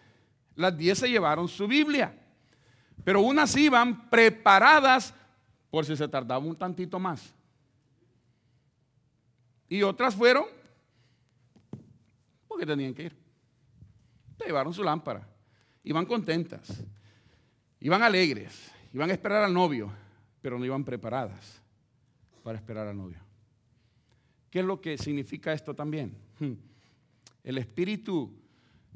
Las 0.54 0.76
diez 0.76 0.98
se 0.98 1.08
llevaron 1.08 1.48
su 1.48 1.66
Biblia. 1.66 2.14
Pero 3.04 3.20
unas 3.20 3.56
iban 3.56 4.08
preparadas 4.08 5.14
por 5.70 5.84
si 5.84 5.96
se 5.96 6.08
tardaba 6.08 6.44
un 6.44 6.56
tantito 6.56 6.98
más. 6.98 7.34
Y 9.68 9.82
otras 9.82 10.14
fueron 10.14 10.44
porque 12.46 12.66
tenían 12.66 12.94
que 12.94 13.04
ir. 13.04 13.16
Se 14.38 14.44
llevaron 14.44 14.74
su 14.74 14.82
lámpara. 14.82 15.26
Iban 15.84 16.06
contentas. 16.06 16.82
Iban 17.80 18.02
alegres. 18.02 18.70
Iban 18.92 19.10
a 19.10 19.14
esperar 19.14 19.44
al 19.44 19.54
novio 19.54 20.01
pero 20.42 20.58
no 20.58 20.64
iban 20.64 20.84
preparadas 20.84 21.62
para 22.42 22.58
esperar 22.58 22.88
al 22.88 22.96
novio. 22.96 23.20
¿Qué 24.50 24.58
es 24.58 24.64
lo 24.64 24.80
que 24.80 24.98
significa 24.98 25.52
esto 25.52 25.74
también? 25.74 26.14
Hmm. 26.38 26.54
El 27.42 27.56
Espíritu 27.56 28.34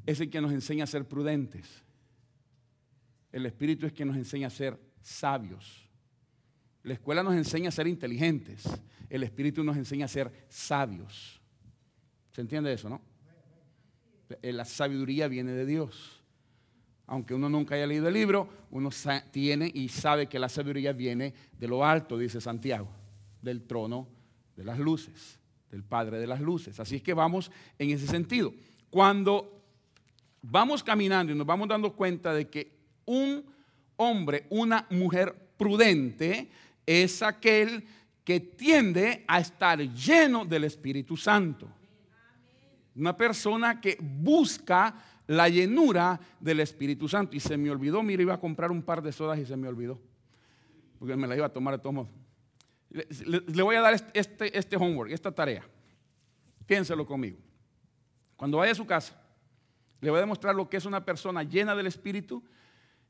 es 0.05 0.21
el 0.21 0.29
que 0.29 0.41
nos 0.41 0.53
enseña 0.53 0.85
a 0.85 0.89
ser 0.89 1.09
prudentes. 1.09 1.83
El 3.33 3.47
Espíritu 3.47 3.87
es 3.87 3.93
quien 3.93 4.09
nos 4.09 4.17
enseña 4.17 4.49
a 4.49 4.51
ser 4.51 4.79
sabios. 5.01 5.89
La 6.83 6.95
escuela 6.95 7.23
nos 7.23 7.35
enseña 7.35 7.69
a 7.69 7.73
ser 7.73 7.87
inteligentes. 7.87 8.65
El 9.09 9.23
Espíritu 9.23 9.65
nos 9.65 9.77
enseña 9.77 10.05
a 10.05 10.09
ser 10.09 10.47
sabios. 10.49 11.41
¿Se 12.33 12.41
entiende 12.41 12.73
eso, 12.73 12.89
no? 12.89 13.01
La 14.43 14.65
sabiduría 14.65 15.29
viene 15.29 15.53
de 15.53 15.65
Dios 15.65 16.16
aunque 17.07 17.35
uno 17.35 17.49
nunca 17.49 17.75
haya 17.75 17.87
leído 17.87 18.09
el 18.09 18.15
libro, 18.15 18.49
uno 18.71 18.91
tiene 19.31 19.71
y 19.73 19.89
sabe 19.89 20.27
que 20.27 20.39
la 20.39 20.49
sabiduría 20.49 20.93
viene 20.93 21.33
de 21.59 21.69
lo 21.69 21.85
alto, 21.85 22.19
dice 22.19 22.41
Santiago, 22.41 22.89
del 23.41 23.63
trono 23.63 24.09
de 24.57 24.65
las 24.65 24.79
luces, 24.79 25.39
del 25.71 25.85
Padre 25.85 26.19
de 26.19 26.27
las 26.27 26.41
luces. 26.41 26.81
Así 26.81 26.97
es 26.97 27.03
que 27.03 27.15
vamos 27.15 27.51
en 27.79 27.91
ese 27.91 28.07
sentido. 28.07 28.53
Cuando 28.91 29.63
vamos 30.43 30.83
caminando 30.83 31.33
y 31.33 31.37
nos 31.37 31.47
vamos 31.47 31.69
dando 31.69 31.93
cuenta 31.93 32.33
de 32.35 32.49
que 32.49 32.73
un 33.05 33.45
hombre, 33.97 34.47
una 34.51 34.87
mujer 34.91 35.35
prudente, 35.57 36.49
es 36.85 37.23
aquel 37.23 37.85
que 38.25 38.41
tiende 38.41 39.25
a 39.29 39.39
estar 39.39 39.79
lleno 39.79 40.45
del 40.45 40.65
Espíritu 40.65 41.17
Santo. 41.17 41.69
Una 42.97 43.17
persona 43.17 43.81
que 43.81 43.97
busca 44.01 44.95
la 45.27 45.49
llenura 45.49 46.21
del 46.41 46.61
Espíritu 46.61 47.09
Santo. 47.09 47.37
Y 47.37 47.41
se 47.41 47.57
me 47.57 47.71
olvidó, 47.71 48.03
mira, 48.03 48.23
iba 48.23 48.35
a 48.35 48.41
comprar 48.41 48.71
un 48.71 48.83
par 48.83 49.03
de 49.03 49.13
sodas 49.13 49.39
y 49.39 49.47
se 49.47 49.57
me 49.57 49.69
olvidó. 49.69 50.01
Porque 50.99 51.17
me 51.17 51.27
la 51.27 51.37
iba 51.37 51.47
a 51.47 51.53
tomar 51.53 51.75
de 51.75 51.79
todos 51.79 51.95
modos. 51.95 52.11
Le, 52.91 53.63
voy 53.63 53.77
a 53.77 53.81
dar 53.81 53.95
este, 53.95 54.19
este, 54.19 54.59
este, 54.59 54.77
homework, 54.77 55.11
esta 55.11 55.33
tarea. 55.33 55.65
Piénselo 56.67 57.05
conmigo. 57.07 57.39
Cuando 58.37 58.59
vaya 58.59 58.73
a 58.73 58.77
su 58.77 58.87
casa, 58.87 59.21
le 60.01 60.11
voy 60.11 60.19
a 60.19 60.21
demostrar 60.21 60.55
lo 60.55 60.69
que 60.69 60.77
es 60.77 60.85
una 60.85 61.05
persona 61.05 61.43
llena 61.43 61.75
del 61.75 61.87
Espíritu 61.87 62.43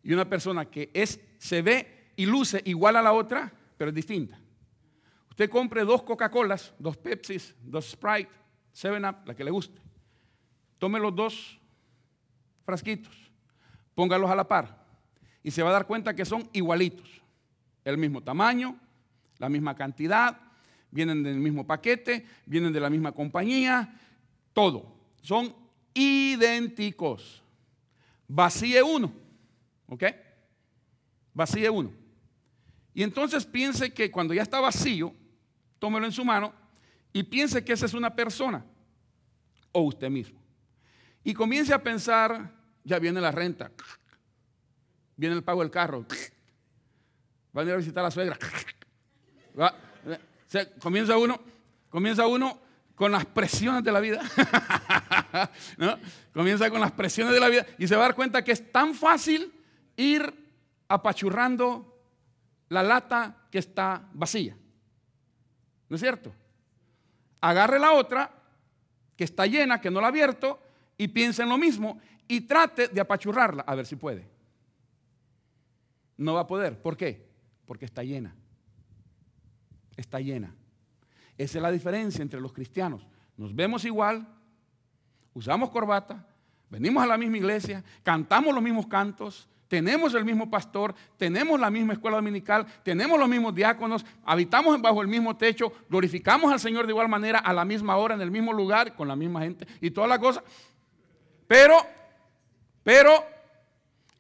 y 0.03 0.13
una 0.13 0.29
persona 0.29 0.65
que 0.67 0.91
es, 0.95 1.21
se 1.39 1.63
ve 1.63 2.13
y 2.17 2.27
luce 2.27 2.63
igual 2.65 2.97
a 2.97 3.03
la 3.03 3.13
otra, 3.13 3.53
pero 3.77 3.91
es 3.91 3.95
distinta. 3.95 4.39
Usted 5.31 5.51
compre 5.51 5.85
dos 5.85 6.03
Coca-Colas, 6.03 6.73
dos 6.79 6.97
Pepsis, 6.97 7.55
dos 7.63 7.91
Sprite, 7.91 8.31
Seven 8.73 9.05
Up, 9.05 9.17
la 9.27 9.35
que 9.35 9.45
le 9.45 9.51
guste. 9.51 9.81
Tome 10.79 10.99
los 10.99 11.15
dos 11.15 11.61
frasquitos, 12.67 13.17
póngalos 13.95 14.31
a 14.31 14.37
la 14.37 14.47
par 14.47 14.85
y 15.43 15.51
se 15.51 15.63
va 15.63 15.71
a 15.71 15.73
dar 15.73 15.87
cuenta 15.87 16.15
que 16.15 16.27
son 16.27 16.47
igualitos, 16.53 17.09
el 17.85 17.97
mismo 17.97 18.23
tamaño, 18.23 18.79
la 19.39 19.49
misma 19.49 19.75
cantidad, 19.75 20.39
vienen 20.91 21.23
del 21.23 21.39
mismo 21.39 21.67
paquete, 21.67 22.27
vienen 22.45 22.73
de 22.73 22.81
la 22.81 22.91
misma 22.91 23.13
compañía, 23.13 23.99
todo, 24.53 24.95
son 25.23 25.55
idénticos. 25.95 27.43
Vacíe 28.29 28.83
uno, 28.83 29.13
¿Ok? 29.89 30.05
Vacíe 31.33 31.71
uno. 31.71 31.93
Y 32.95 33.03
entonces 33.03 33.45
piense 33.45 33.93
que 33.93 34.11
cuando 34.11 34.35
ya 34.35 34.43
está 34.43 34.59
vacío, 34.59 35.15
tómelo 35.79 36.07
en 36.07 36.13
su 36.13 36.25
mano 36.25 36.53
y 37.13 37.23
piense 37.23 37.65
que 37.65 37.73
esa 37.73 37.87
es 37.87 37.95
una 37.95 38.15
persona 38.15 38.65
o 39.71 39.83
usted 39.83 40.11
mismo. 40.11 40.41
Y 41.23 41.35
comience 41.35 41.75
a 41.75 41.83
pensar, 41.83 42.55
ya 42.87 43.01
viene 43.01 43.21
la 43.21 43.33
renta, 43.33 43.71
viene 45.17 45.35
el 45.35 45.43
pago 45.43 45.61
del 45.61 45.73
carro, 45.73 46.07
va 47.55 47.63
a 47.63 47.65
ir 47.65 47.73
a 47.73 47.77
visitar 47.77 48.01
a 48.01 48.05
la 48.05 48.11
suegra. 48.13 48.39
comienza 50.81 51.19
uno, 51.19 51.41
comienza 51.91 52.29
uno 52.29 52.61
con 52.95 53.11
las 53.11 53.27
presiones 53.27 53.83
de 53.83 53.93
la 53.93 54.01
vida. 54.01 54.23
Comienza 56.33 56.71
con 56.71 56.81
las 56.81 56.93
presiones 56.93 57.35
de 57.35 57.41
la 57.41 57.49
vida 57.49 57.67
y 57.77 57.87
se 57.87 57.95
va 57.95 58.05
a 58.05 58.09
dar 58.09 58.15
cuenta 58.15 58.43
que 58.43 58.53
es 58.53 58.73
tan 58.73 58.95
fácil 58.95 59.53
ir 59.97 60.33
apachurrando 60.89 61.95
la 62.71 62.83
lata 62.83 63.37
que 63.51 63.59
está 63.59 64.09
vacía. 64.15 64.57
¿No 65.91 65.97
es 65.97 66.01
cierto? 66.01 66.33
Agarre 67.43 67.79
la 67.79 67.93
otra 67.93 68.31
que 69.15 69.25
está 69.25 69.45
llena, 69.47 69.81
que 69.81 69.91
no 69.91 70.01
la 70.01 70.07
ha 70.07 70.11
abierto, 70.11 70.59
y 70.97 71.09
piense 71.09 71.43
en 71.43 71.51
lo 71.51 71.59
mismo 71.59 72.01
y 72.29 72.43
trate 72.43 72.89
de 72.89 73.01
apachurrarla, 73.01 73.63
a 73.63 73.75
ver 73.75 73.87
si 73.87 73.97
puede. 73.97 74.29
No 76.17 76.35
va 76.35 76.41
a 76.41 76.47
poder. 76.47 76.81
¿Por 76.81 76.97
qué? 76.97 77.29
Porque 77.67 77.85
está 77.85 78.03
llena. 78.03 78.35
Está 79.97 80.21
llena. 80.21 80.55
Esa 81.39 81.59
es 81.59 81.63
la 81.63 81.71
diferencia 81.71 82.23
entre 82.23 82.41
los 82.41 82.53
cristianos. 82.53 83.07
Nos 83.37 83.55
vemos 83.55 83.85
igual, 83.85 84.27
usamos 85.35 85.71
corbata, 85.71 86.27
venimos 86.71 87.03
a 87.03 87.07
la 87.07 87.19
misma 87.19 87.37
iglesia, 87.37 87.85
cantamos 88.03 88.55
los 88.55 88.63
mismos 88.63 88.87
cantos, 88.87 89.47
tenemos 89.69 90.15
el 90.15 90.25
mismo 90.25 90.49
pastor, 90.49 90.95
tenemos 91.17 91.59
la 91.59 91.71
misma 91.71 91.95
escuela 91.95 92.17
dominical, 92.17 92.67
tenemos 92.83 93.19
los 93.19 93.29
mismos 93.29 93.55
diáconos, 93.55 94.07
habitamos 94.25 94.81
bajo 94.81 95.03
el 95.03 95.09
mismo 95.09 95.37
techo, 95.37 95.73
glorificamos 95.91 96.53
al 96.53 96.61
Señor 96.61 96.87
de 96.87 96.93
igual 96.93 97.09
manera, 97.09 97.41
a 97.41 97.53
la 97.53 97.65
misma 97.65 97.97
hora, 97.97 98.15
en 98.15 98.21
el 98.21 98.31
mismo 98.31 98.53
lugar, 98.53 98.95
con 98.95 99.09
la 99.09 99.17
misma 99.17 99.41
gente 99.41 99.67
y 99.81 99.91
toda 99.91 100.07
la 100.07 100.19
cosa. 100.19 100.43
Pero, 101.47 101.75
pero, 102.87 103.27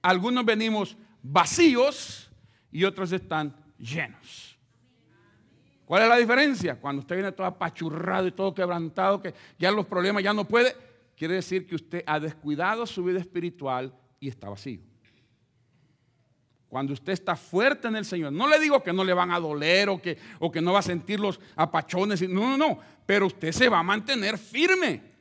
algunos 0.02 0.44
venimos 0.44 0.96
vacíos 1.22 2.28
y 2.72 2.82
otros 2.82 3.12
están 3.12 3.54
llenos. 3.78 4.58
¿Cuál 5.84 6.02
es 6.02 6.08
la 6.08 6.16
diferencia? 6.16 6.74
Cuando 6.74 6.98
usted 6.98 7.14
viene 7.14 7.30
todo 7.30 7.46
apachurrado 7.46 8.26
y 8.26 8.32
todo 8.32 8.52
quebrantado, 8.52 9.22
que 9.22 9.32
ya 9.56 9.70
los 9.70 9.86
problemas 9.86 10.24
ya 10.24 10.32
no 10.32 10.48
puede, 10.48 10.74
quiere 11.16 11.34
decir 11.34 11.64
que 11.64 11.76
usted 11.76 12.02
ha 12.08 12.18
descuidado 12.18 12.84
su 12.86 13.04
vida 13.04 13.20
espiritual 13.20 13.94
y 14.18 14.26
está 14.26 14.48
vacío. 14.48 14.80
Cuando 16.68 16.92
usted 16.92 17.12
está 17.12 17.36
fuerte 17.36 17.86
en 17.86 17.94
el 17.94 18.04
Señor, 18.04 18.32
no 18.32 18.48
le 18.48 18.58
digo 18.58 18.82
que 18.82 18.92
no 18.92 19.04
le 19.04 19.12
van 19.12 19.30
a 19.30 19.38
doler 19.38 19.90
o 19.90 20.02
que, 20.02 20.18
o 20.40 20.50
que 20.50 20.60
no 20.60 20.72
va 20.72 20.80
a 20.80 20.82
sentir 20.82 21.20
los 21.20 21.38
apachones, 21.54 22.20
no, 22.28 22.50
no, 22.50 22.58
no, 22.58 22.80
pero 23.06 23.28
usted 23.28 23.52
se 23.52 23.68
va 23.68 23.78
a 23.78 23.84
mantener 23.84 24.36
firme. 24.36 25.15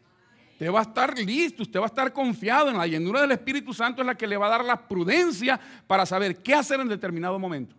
Usted 0.55 0.71
va 0.71 0.79
a 0.79 0.83
estar 0.83 1.19
listo, 1.19 1.63
usted 1.63 1.81
va 1.81 1.83
a 1.83 1.87
estar 1.87 2.13
confiado 2.13 2.69
en 2.69 2.77
la 2.77 2.87
llenura 2.87 3.19
del 3.19 3.31
Espíritu 3.31 3.73
Santo, 3.73 4.01
es 4.01 4.07
la 4.07 4.15
que 4.15 4.25
le 4.25 4.37
va 4.37 4.45
a 4.45 4.51
dar 4.51 4.63
la 4.63 4.87
prudencia 4.87 5.59
para 5.85 6.05
saber 6.05 6.41
qué 6.41 6.55
hacer 6.55 6.79
en 6.79 6.87
determinado 6.87 7.37
momento. 7.37 7.75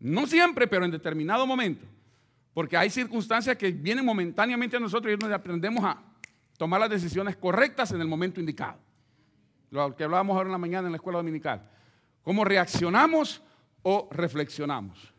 No 0.00 0.26
siempre, 0.26 0.66
pero 0.66 0.84
en 0.84 0.90
determinado 0.90 1.46
momento. 1.46 1.86
Porque 2.52 2.76
hay 2.76 2.90
circunstancias 2.90 3.56
que 3.56 3.70
vienen 3.70 4.04
momentáneamente 4.04 4.76
a 4.76 4.80
nosotros 4.80 5.14
y 5.14 5.16
donde 5.16 5.36
aprendemos 5.36 5.84
a 5.84 6.02
tomar 6.58 6.80
las 6.80 6.90
decisiones 6.90 7.36
correctas 7.36 7.92
en 7.92 8.00
el 8.00 8.08
momento 8.08 8.40
indicado. 8.40 8.80
Lo 9.70 9.94
que 9.94 10.02
hablábamos 10.02 10.36
ahora 10.36 10.48
en 10.48 10.52
la 10.52 10.58
mañana 10.58 10.88
en 10.88 10.92
la 10.92 10.96
escuela 10.96 11.18
dominical. 11.18 11.62
¿Cómo 12.24 12.44
reaccionamos 12.44 13.40
o 13.82 14.08
reflexionamos? 14.10 15.14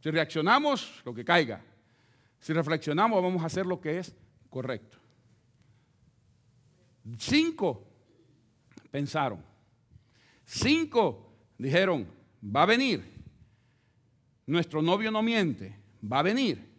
Si 0.00 0.10
reaccionamos, 0.10 1.00
lo 1.04 1.14
que 1.14 1.24
caiga. 1.24 1.62
Si 2.40 2.52
reflexionamos, 2.52 3.22
vamos 3.22 3.40
a 3.40 3.46
hacer 3.46 3.66
lo 3.66 3.80
que 3.80 4.00
es 4.00 4.16
correcto. 4.50 5.01
Cinco 7.18 7.86
pensaron. 8.90 9.44
Cinco 10.44 11.32
dijeron, 11.58 12.06
va 12.44 12.62
a 12.62 12.66
venir. 12.66 13.10
Nuestro 14.46 14.82
novio 14.82 15.10
no 15.10 15.22
miente, 15.22 15.78
va 16.10 16.18
a 16.18 16.22
venir. 16.22 16.70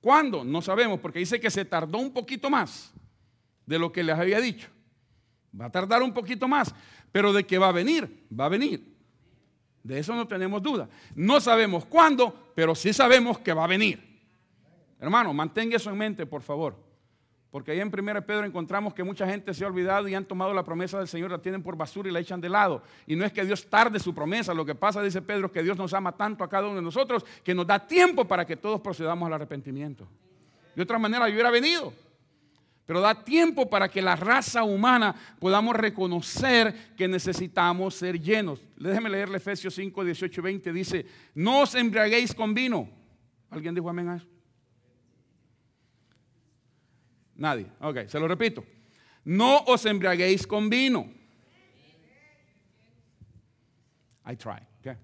¿Cuándo? 0.00 0.44
No 0.44 0.62
sabemos, 0.62 1.00
porque 1.00 1.18
dice 1.18 1.40
que 1.40 1.50
se 1.50 1.64
tardó 1.64 1.98
un 1.98 2.12
poquito 2.12 2.50
más 2.50 2.92
de 3.66 3.78
lo 3.78 3.92
que 3.92 4.02
les 4.02 4.16
había 4.16 4.40
dicho. 4.40 4.68
Va 5.58 5.66
a 5.66 5.70
tardar 5.70 6.02
un 6.02 6.12
poquito 6.12 6.46
más. 6.46 6.74
Pero 7.10 7.32
de 7.32 7.44
que 7.44 7.58
va 7.58 7.68
a 7.68 7.72
venir, 7.72 8.26
va 8.38 8.46
a 8.46 8.50
venir. 8.50 8.96
De 9.82 9.98
eso 9.98 10.14
no 10.14 10.28
tenemos 10.28 10.62
duda. 10.62 10.88
No 11.14 11.40
sabemos 11.40 11.86
cuándo, 11.86 12.52
pero 12.54 12.74
sí 12.74 12.92
sabemos 12.92 13.38
que 13.38 13.52
va 13.52 13.64
a 13.64 13.68
venir. 13.68 14.08
Hermano, 15.00 15.32
mantenga 15.32 15.76
eso 15.76 15.90
en 15.90 15.96
mente, 15.96 16.26
por 16.26 16.42
favor. 16.42 16.87
Porque 17.50 17.72
ahí 17.72 17.80
en 17.80 17.88
1 17.88 18.26
Pedro 18.26 18.44
encontramos 18.44 18.92
que 18.92 19.02
mucha 19.02 19.26
gente 19.26 19.54
se 19.54 19.64
ha 19.64 19.68
olvidado 19.68 20.06
y 20.06 20.14
han 20.14 20.26
tomado 20.26 20.52
la 20.52 20.62
promesa 20.62 20.98
del 20.98 21.08
Señor, 21.08 21.30
la 21.30 21.38
tienen 21.38 21.62
por 21.62 21.76
basura 21.76 22.08
y 22.08 22.12
la 22.12 22.20
echan 22.20 22.40
de 22.40 22.48
lado. 22.48 22.82
Y 23.06 23.16
no 23.16 23.24
es 23.24 23.32
que 23.32 23.44
Dios 23.44 23.66
tarde 23.66 23.98
su 23.98 24.14
promesa, 24.14 24.52
lo 24.52 24.66
que 24.66 24.74
pasa, 24.74 25.02
dice 25.02 25.22
Pedro, 25.22 25.46
es 25.46 25.52
que 25.52 25.62
Dios 25.62 25.78
nos 25.78 25.94
ama 25.94 26.12
tanto 26.12 26.44
a 26.44 26.48
cada 26.48 26.66
uno 26.66 26.76
de 26.76 26.82
nosotros 26.82 27.24
que 27.42 27.54
nos 27.54 27.66
da 27.66 27.78
tiempo 27.78 28.26
para 28.26 28.44
que 28.44 28.56
todos 28.56 28.80
procedamos 28.80 29.26
al 29.26 29.32
arrepentimiento. 29.32 30.06
De 30.74 30.82
otra 30.82 30.98
manera, 30.98 31.26
yo 31.26 31.34
hubiera 31.34 31.50
venido. 31.50 31.92
Pero 32.84 33.00
da 33.00 33.22
tiempo 33.22 33.68
para 33.68 33.88
que 33.88 34.00
la 34.00 34.16
raza 34.16 34.62
humana 34.64 35.14
podamos 35.38 35.76
reconocer 35.76 36.94
que 36.96 37.06
necesitamos 37.06 37.94
ser 37.94 38.18
llenos. 38.18 38.62
Déjeme 38.76 39.10
leerle 39.10 39.36
Efesios 39.36 39.74
5, 39.74 40.04
18 40.04 40.40
y 40.40 40.44
20. 40.44 40.72
Dice, 40.72 41.06
no 41.34 41.60
os 41.60 41.74
embriaguéis 41.74 42.34
con 42.34 42.54
vino. 42.54 42.88
¿Alguien 43.50 43.74
dijo 43.74 43.90
amén 43.90 44.08
a 44.08 44.16
eso? 44.16 44.26
Nadie. 47.38 47.66
Ok, 47.80 48.06
se 48.08 48.20
lo 48.20 48.28
repito. 48.28 48.64
No 49.24 49.64
os 49.66 49.86
embriaguéis 49.86 50.46
con 50.46 50.68
vino. 50.68 51.10
I 54.30 54.36
try. 54.36 54.60
Okay. 54.80 54.96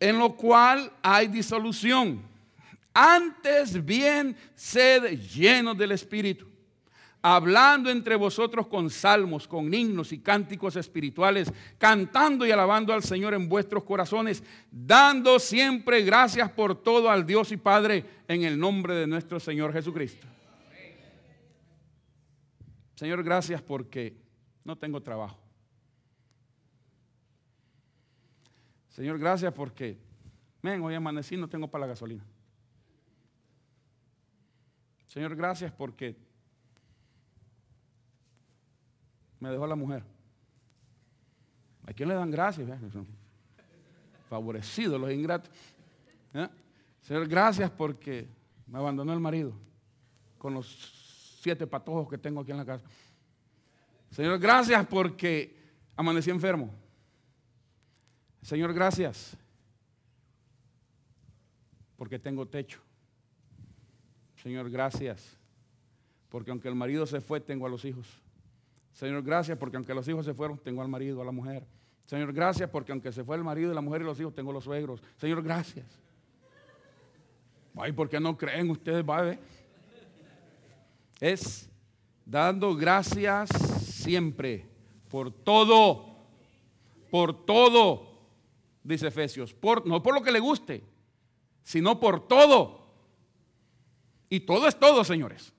En 0.00 0.18
lo 0.18 0.34
cual 0.34 0.90
hay 1.02 1.28
disolución 1.28 2.22
antes 3.00 3.84
bien, 3.84 4.36
sed 4.56 5.16
llenos 5.20 5.78
del 5.78 5.92
Espíritu, 5.92 6.47
hablando 7.22 7.90
entre 7.90 8.16
vosotros 8.16 8.66
con 8.68 8.90
salmos, 8.90 9.48
con 9.48 9.72
himnos 9.72 10.12
y 10.12 10.20
cánticos 10.20 10.76
espirituales, 10.76 11.52
cantando 11.78 12.46
y 12.46 12.50
alabando 12.50 12.92
al 12.92 13.02
Señor 13.02 13.34
en 13.34 13.48
vuestros 13.48 13.84
corazones, 13.84 14.42
dando 14.70 15.38
siempre 15.38 16.02
gracias 16.02 16.50
por 16.50 16.80
todo 16.80 17.10
al 17.10 17.26
Dios 17.26 17.52
y 17.52 17.56
Padre 17.56 18.04
en 18.28 18.44
el 18.44 18.58
nombre 18.58 18.94
de 18.94 19.06
nuestro 19.06 19.40
Señor 19.40 19.72
Jesucristo. 19.72 20.26
Señor, 22.94 23.22
gracias 23.22 23.62
porque 23.62 24.16
no 24.64 24.76
tengo 24.76 25.00
trabajo. 25.00 25.38
Señor, 28.88 29.18
gracias 29.18 29.52
porque, 29.52 29.96
ven, 30.60 30.82
hoy 30.82 30.94
amanecí, 30.96 31.36
no 31.36 31.48
tengo 31.48 31.68
para 31.68 31.82
la 31.82 31.88
gasolina. 31.88 32.24
Señor, 35.06 35.36
gracias 35.36 35.72
porque 35.72 36.27
me 39.40 39.50
dejó 39.50 39.66
la 39.66 39.76
mujer. 39.76 40.02
¿A 41.86 41.92
quién 41.92 42.08
le 42.08 42.14
dan 42.14 42.30
gracias? 42.30 42.68
Favorecidos 44.28 45.00
los 45.00 45.10
ingratos. 45.10 45.50
Señor, 47.00 47.26
gracias 47.26 47.70
porque 47.70 48.28
me 48.66 48.78
abandonó 48.78 49.12
el 49.12 49.20
marido 49.20 49.54
con 50.36 50.54
los 50.54 51.38
siete 51.40 51.66
patojos 51.66 52.08
que 52.08 52.18
tengo 52.18 52.40
aquí 52.40 52.50
en 52.50 52.58
la 52.58 52.66
casa. 52.66 52.84
Señor, 54.10 54.38
gracias 54.38 54.86
porque 54.86 55.56
amanecí 55.96 56.30
enfermo. 56.30 56.70
Señor, 58.42 58.72
gracias 58.72 59.36
porque 61.96 62.18
tengo 62.18 62.46
techo. 62.46 62.80
Señor, 64.42 64.70
gracias, 64.70 65.36
porque 66.28 66.50
aunque 66.50 66.68
el 66.68 66.76
marido 66.76 67.06
se 67.06 67.20
fue, 67.20 67.40
tengo 67.40 67.66
a 67.66 67.68
los 67.68 67.84
hijos. 67.84 68.06
Señor, 68.92 69.22
gracias, 69.22 69.56
porque 69.58 69.76
aunque 69.76 69.94
los 69.94 70.08
hijos 70.08 70.24
se 70.24 70.34
fueron, 70.34 70.58
tengo 70.58 70.82
al 70.82 70.88
marido, 70.88 71.22
a 71.22 71.24
la 71.24 71.32
mujer. 71.32 71.66
Señor, 72.06 72.32
gracias, 72.32 72.68
porque 72.70 72.92
aunque 72.92 73.12
se 73.12 73.22
fue 73.22 73.36
el 73.36 73.44
marido, 73.44 73.72
la 73.74 73.80
mujer 73.80 74.02
y 74.02 74.04
los 74.04 74.18
hijos, 74.18 74.34
tengo 74.34 74.52
los 74.52 74.64
suegros. 74.64 75.02
Señor, 75.16 75.42
gracias. 75.42 76.00
Ay, 77.76 77.92
¿por 77.92 78.08
qué 78.08 78.18
no 78.18 78.36
creen 78.36 78.70
ustedes? 78.70 79.04
Es 81.20 81.68
dando 82.24 82.74
gracias 82.74 83.50
siempre 83.50 84.66
por 85.08 85.30
todo, 85.30 86.16
por 87.10 87.44
todo, 87.44 88.20
dice 88.82 89.08
Efesios, 89.08 89.54
por, 89.54 89.86
no 89.86 90.02
por 90.02 90.14
lo 90.14 90.22
que 90.22 90.32
le 90.32 90.40
guste, 90.40 90.84
sino 91.62 92.00
por 92.00 92.26
todo 92.26 92.88
y 94.28 94.40
todo 94.40 94.66
es 94.66 94.78
todo, 94.78 95.04
señores. 95.04 95.52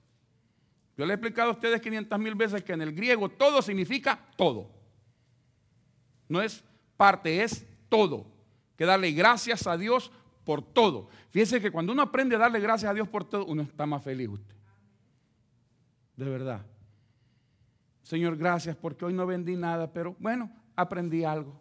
Yo 1.00 1.06
le 1.06 1.14
he 1.14 1.16
explicado 1.16 1.52
a 1.52 1.54
ustedes 1.54 1.80
500 1.80 2.20
mil 2.20 2.36
veces 2.36 2.62
que 2.62 2.74
en 2.74 2.82
el 2.82 2.94
griego 2.94 3.30
todo 3.30 3.62
significa 3.62 4.20
todo. 4.36 4.70
No 6.28 6.42
es 6.42 6.62
parte, 6.98 7.42
es 7.42 7.66
todo. 7.88 8.26
Que 8.76 8.84
darle 8.84 9.14
gracias 9.14 9.66
a 9.66 9.78
Dios 9.78 10.12
por 10.44 10.62
todo. 10.62 11.08
Fíjense 11.30 11.62
que 11.62 11.72
cuando 11.72 11.94
uno 11.94 12.02
aprende 12.02 12.36
a 12.36 12.40
darle 12.40 12.60
gracias 12.60 12.92
a 12.92 12.94
Dios 12.94 13.08
por 13.08 13.24
todo, 13.24 13.46
uno 13.46 13.62
está 13.62 13.86
más 13.86 14.04
feliz 14.04 14.28
usted. 14.28 14.54
De 16.18 16.26
verdad. 16.26 16.66
Señor, 18.04 18.36
gracias 18.36 18.76
porque 18.76 19.06
hoy 19.06 19.14
no 19.14 19.26
vendí 19.26 19.56
nada, 19.56 19.94
pero 19.94 20.18
bueno, 20.20 20.52
aprendí 20.76 21.24
algo. 21.24 21.58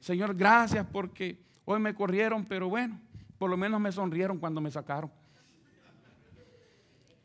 Señor, 0.00 0.34
gracias 0.34 0.86
porque 0.92 1.42
hoy 1.64 1.80
me 1.80 1.94
corrieron, 1.94 2.44
pero 2.44 2.68
bueno, 2.68 3.00
por 3.38 3.48
lo 3.48 3.56
menos 3.56 3.80
me 3.80 3.90
sonrieron 3.90 4.38
cuando 4.38 4.60
me 4.60 4.70
sacaron. 4.70 5.10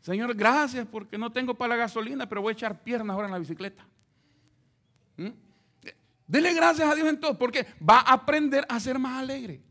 Señor, 0.02 0.34
gracias 0.36 0.88
porque 0.88 1.18
no 1.18 1.32
tengo 1.32 1.54
para 1.56 1.70
la 1.70 1.76
gasolina, 1.76 2.28
pero 2.28 2.42
voy 2.42 2.52
a 2.52 2.54
echar 2.54 2.84
piernas 2.84 3.14
ahora 3.14 3.28
en 3.28 3.34
la 3.34 3.40
bicicleta. 3.40 3.86
¿Mm? 5.18 5.30
Dele 6.28 6.54
gracias 6.54 6.90
a 6.90 6.96
Dios 6.96 7.08
en 7.08 7.20
todo, 7.20 7.38
porque 7.38 7.66
va 7.88 8.00
a 8.00 8.14
aprender 8.14 8.66
a 8.68 8.80
ser 8.80 9.00
más 9.00 9.22
alegre. 9.22 9.62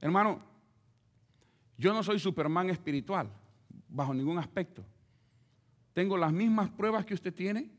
Hermano, 0.00 0.42
yo 1.78 1.92
no 1.92 2.02
soy 2.02 2.18
Superman 2.18 2.70
espiritual, 2.70 3.30
bajo 3.88 4.12
ningún 4.12 4.38
aspecto. 4.38 4.84
Tengo 5.94 6.16
las 6.16 6.32
mismas 6.32 6.68
pruebas 6.70 7.06
que 7.06 7.14
usted 7.14 7.32
tiene, 7.32 7.70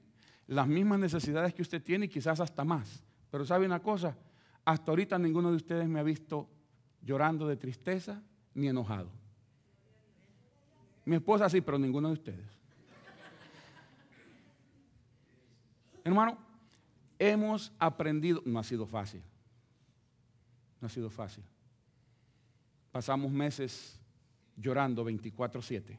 las 0.48 0.68
mismas 0.68 1.00
necesidades 1.00 1.54
que 1.54 1.62
usted 1.62 1.84
tiene 1.84 2.06
y 2.06 2.10
quizás 2.10 2.40
hasta 2.40 2.64
más. 2.64 3.04
Pero 3.30 3.46
sabe 3.46 3.66
una 3.66 3.82
cosa, 3.82 4.18
hasta 4.64 4.92
ahorita 4.92 5.20
ninguno 5.20 5.52
de 5.52 5.58
ustedes 5.58 5.88
me 5.88 6.00
ha 6.00 6.04
visto 6.04 6.50
llorando 7.02 7.48
de 7.48 7.58
tristeza 7.58 8.24
ni 8.54 8.68
enojado. 8.68 9.12
Mi 11.06 11.16
esposa 11.16 11.50
sí, 11.50 11.62
pero 11.62 11.78
ninguno 11.78 12.08
de 12.10 12.14
ustedes. 12.16 12.46
Hermano, 16.04 16.38
hemos 17.18 17.72
aprendido, 17.80 18.42
no 18.46 18.60
ha 18.60 18.64
sido 18.64 18.86
fácil, 18.86 19.22
no 20.82 20.88
ha 20.88 20.90
sido 20.90 21.10
fácil. 21.10 21.44
Pasamos 22.92 23.32
meses 23.32 24.00
llorando 24.58 25.04
24/7. 25.04 25.98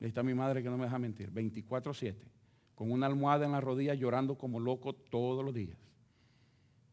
Ahí 0.00 0.08
está 0.08 0.22
mi 0.22 0.34
madre 0.34 0.62
que 0.62 0.70
no 0.70 0.76
me 0.76 0.84
deja 0.84 0.98
mentir, 0.98 1.30
24/7, 1.30 2.26
con 2.74 2.90
una 2.90 3.06
almohada 3.06 3.44
en 3.44 3.52
la 3.52 3.60
rodilla 3.60 3.94
llorando 3.94 4.36
como 4.36 4.58
loco 4.58 4.94
todos 4.94 5.44
los 5.44 5.54
días 5.54 5.78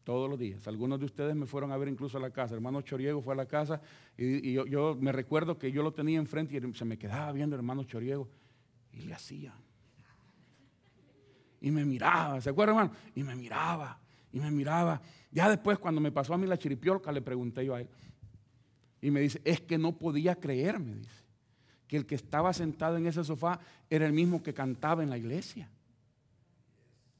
todos 0.04 0.28
los 0.28 0.38
días. 0.38 0.66
Algunos 0.66 0.98
de 0.98 1.06
ustedes 1.06 1.34
me 1.34 1.46
fueron 1.46 1.72
a 1.72 1.76
ver 1.76 1.88
incluso 1.88 2.18
a 2.18 2.20
la 2.20 2.30
casa. 2.30 2.54
hermano 2.54 2.82
Choriego 2.82 3.20
fue 3.20 3.34
a 3.34 3.36
la 3.36 3.46
casa 3.46 3.80
y, 4.16 4.52
yo, 4.52 4.96
me 5.00 5.12
recuerdo 5.12 5.58
que 5.58 5.70
yo 5.72 5.82
lo 5.82 5.92
tenía 5.92 6.18
enfrente 6.18 6.56
y 6.56 6.74
se 6.74 6.84
me 6.84 6.98
quedaba 6.98 7.32
viendo 7.32 7.56
el 7.56 7.60
hermano 7.60 7.84
Choriego 7.84 8.28
y 8.92 9.02
le 9.02 9.14
hacía. 9.14 9.54
Y 11.60 11.70
me 11.70 11.84
miraba, 11.84 12.40
¿se 12.40 12.50
acuerdan, 12.50 12.76
hermano? 12.76 12.96
Y 13.14 13.22
me 13.22 13.36
miraba, 13.36 14.00
y 14.32 14.40
me 14.40 14.50
miraba. 14.50 15.00
Ya 15.30 15.48
después, 15.48 15.78
cuando 15.78 16.00
me 16.00 16.10
pasó 16.10 16.34
a 16.34 16.38
mí 16.38 16.46
la 16.46 16.56
chiripiolca, 16.56 17.12
le 17.12 17.20
pregunté 17.20 17.64
yo 17.64 17.74
a 17.74 17.82
él. 17.82 17.88
Y 19.02 19.10
me 19.10 19.20
dice, 19.20 19.40
es 19.44 19.60
que 19.60 19.78
no 19.78 19.92
podía 19.92 20.36
creer, 20.36 20.78
me 20.78 20.94
dice, 20.94 21.24
que 21.86 21.96
el 21.96 22.06
que 22.06 22.14
estaba 22.14 22.52
sentado 22.52 22.96
en 22.96 23.06
ese 23.06 23.24
sofá 23.24 23.60
era 23.88 24.06
el 24.06 24.12
mismo 24.12 24.42
que 24.42 24.54
cantaba 24.54 25.02
en 25.02 25.10
la 25.10 25.18
iglesia. 25.18 25.68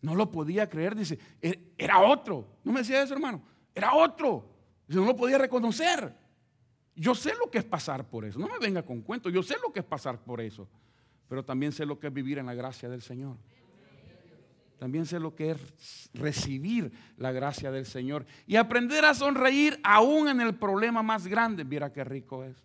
No 0.02 0.14
lo 0.14 0.30
podía 0.30 0.68
creer, 0.68 0.94
dice, 0.94 1.18
e-, 1.40 1.72
era 1.76 2.00
otro. 2.00 2.46
No 2.64 2.72
me 2.72 2.80
decía 2.80 3.02
eso, 3.02 3.14
hermano, 3.14 3.42
era 3.74 3.94
otro. 3.94 4.48
Dice, 4.86 5.00
no 5.00 5.06
lo 5.06 5.16
podía 5.16 5.38
reconocer. 5.38 6.14
Yo 6.94 7.14
sé 7.14 7.32
lo 7.38 7.50
que 7.50 7.58
es 7.58 7.64
pasar 7.64 8.08
por 8.08 8.24
eso. 8.24 8.38
No 8.38 8.48
me 8.48 8.58
venga 8.58 8.82
con 8.82 9.02
cuentos, 9.02 9.32
yo 9.32 9.42
sé 9.42 9.56
lo 9.62 9.72
que 9.72 9.80
es 9.80 9.86
pasar 9.86 10.22
por 10.22 10.40
eso. 10.40 10.68
Pero 11.28 11.44
también 11.44 11.72
sé 11.72 11.86
lo 11.86 11.98
que 11.98 12.08
es 12.08 12.12
vivir 12.12 12.38
en 12.38 12.46
la 12.46 12.54
gracia 12.54 12.88
del 12.88 13.02
Señor. 13.02 13.36
También 14.78 15.04
sé 15.04 15.20
lo 15.20 15.34
que 15.34 15.50
es 15.50 16.10
recibir 16.14 16.90
la 17.18 17.32
gracia 17.32 17.70
del 17.70 17.84
Señor 17.84 18.24
y 18.46 18.56
aprender 18.56 19.04
a 19.04 19.12
sonreír 19.12 19.78
aún 19.84 20.28
en 20.28 20.40
el 20.40 20.54
problema 20.54 21.02
más 21.02 21.26
grande. 21.26 21.64
Viera 21.64 21.92
qué 21.92 22.02
rico 22.02 22.44
es. 22.44 22.56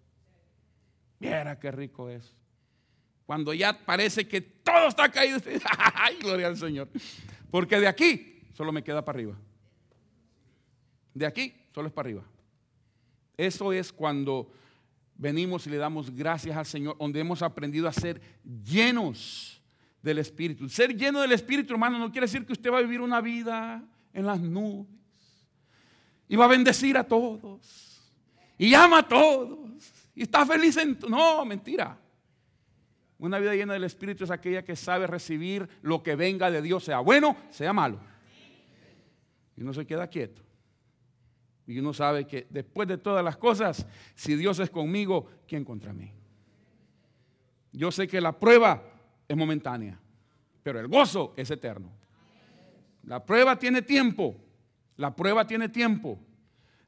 Viera 1.20 1.60
qué 1.60 1.72
rico 1.72 2.10
es. 2.10 2.34
Cuando 3.26 3.54
ya 3.54 3.78
parece 3.86 4.28
que 4.28 4.42
todo 4.42 4.88
está 4.88 5.10
caído. 5.10 5.40
¡Ay, 5.96 6.18
gloria 6.22 6.48
al 6.48 6.58
Señor! 6.58 6.90
Porque 7.50 7.80
de 7.80 7.88
aquí 7.88 8.42
solo 8.54 8.72
me 8.72 8.84
queda 8.84 9.04
para 9.04 9.18
arriba. 9.18 9.36
De 11.14 11.26
aquí 11.26 11.54
solo 11.74 11.88
es 11.88 11.94
para 11.94 12.08
arriba. 12.08 12.24
Eso 13.38 13.74
es 13.74 13.92
cuando 13.92 14.52
venimos 15.16 15.66
y 15.66 15.70
le 15.70 15.78
damos 15.78 16.14
gracias 16.14 16.56
al 16.56 16.66
Señor, 16.66 16.98
donde 16.98 17.20
hemos 17.20 17.42
aprendido 17.42 17.88
a 17.88 17.94
ser 17.94 18.22
llenos 18.64 19.62
del 20.02 20.20
Espíritu. 20.20 20.70
Ser 20.70 20.96
lleno 20.96 21.22
del 21.22 21.32
Espíritu, 21.32 21.74
hermano, 21.74 21.98
no 21.98 22.12
quiere 22.12 22.28
decir 22.28 22.46
que 22.46 22.54
usted 22.54 22.72
va 22.72 22.78
a 22.78 22.82
vivir 22.82 23.02
una 23.02 23.22
vida 23.22 23.84
en 24.14 24.26
las 24.26 24.40
nubes 24.40 24.88
y 26.28 26.36
va 26.36 26.46
a 26.46 26.50
bendecir 26.50 26.98
a 26.98 27.04
todos 27.04 28.02
y 28.58 28.74
ama 28.74 29.00
a 29.00 29.08
todos 29.08 29.94
y 30.16 30.24
está 30.24 30.46
feliz 30.46 30.78
en... 30.78 30.98
No, 31.10 31.44
mentira. 31.44 31.98
Una 33.18 33.40
vida 33.40 33.56
llena 33.56 33.74
del 33.74 33.86
Espíritu 33.86 34.26
es 34.26 34.32
aquella 34.32 34.64
que 34.64 34.76
sabe 34.76 35.08
recibir 35.08 35.68
lo 35.82 36.04
que 36.04 36.16
venga 36.16 36.52
de 36.52 36.62
Dios, 36.62 36.84
sea 36.84 37.00
bueno, 37.00 37.38
sea 37.50 37.72
malo. 37.72 38.00
Y 39.56 39.62
uno 39.62 39.74
se 39.74 39.86
queda 39.86 40.08
quieto. 40.08 40.42
Y 41.66 41.80
uno 41.80 41.94
sabe 41.94 42.28
que 42.28 42.46
después 42.50 42.88
de 42.88 42.98
todas 42.98 43.24
las 43.24 43.38
cosas, 43.38 43.88
si 44.14 44.36
Dios 44.36 44.60
es 44.60 44.70
conmigo, 44.70 45.30
¿quién 45.48 45.64
contra 45.64 45.94
mí? 45.94 46.12
Yo 47.72 47.92
sé 47.92 48.08
que 48.08 48.22
la 48.22 48.38
prueba 48.38 48.84
es 49.28 49.36
momentánea, 49.36 50.00
pero 50.62 50.80
el 50.80 50.88
gozo 50.88 51.34
es 51.38 51.50
eterno. 51.50 51.92
La 53.04 53.26
prueba 53.26 53.58
tiene 53.58 53.82
tiempo, 53.82 54.36
la 54.98 55.16
prueba 55.16 55.48
tiene 55.48 55.70
tiempo, 55.70 56.20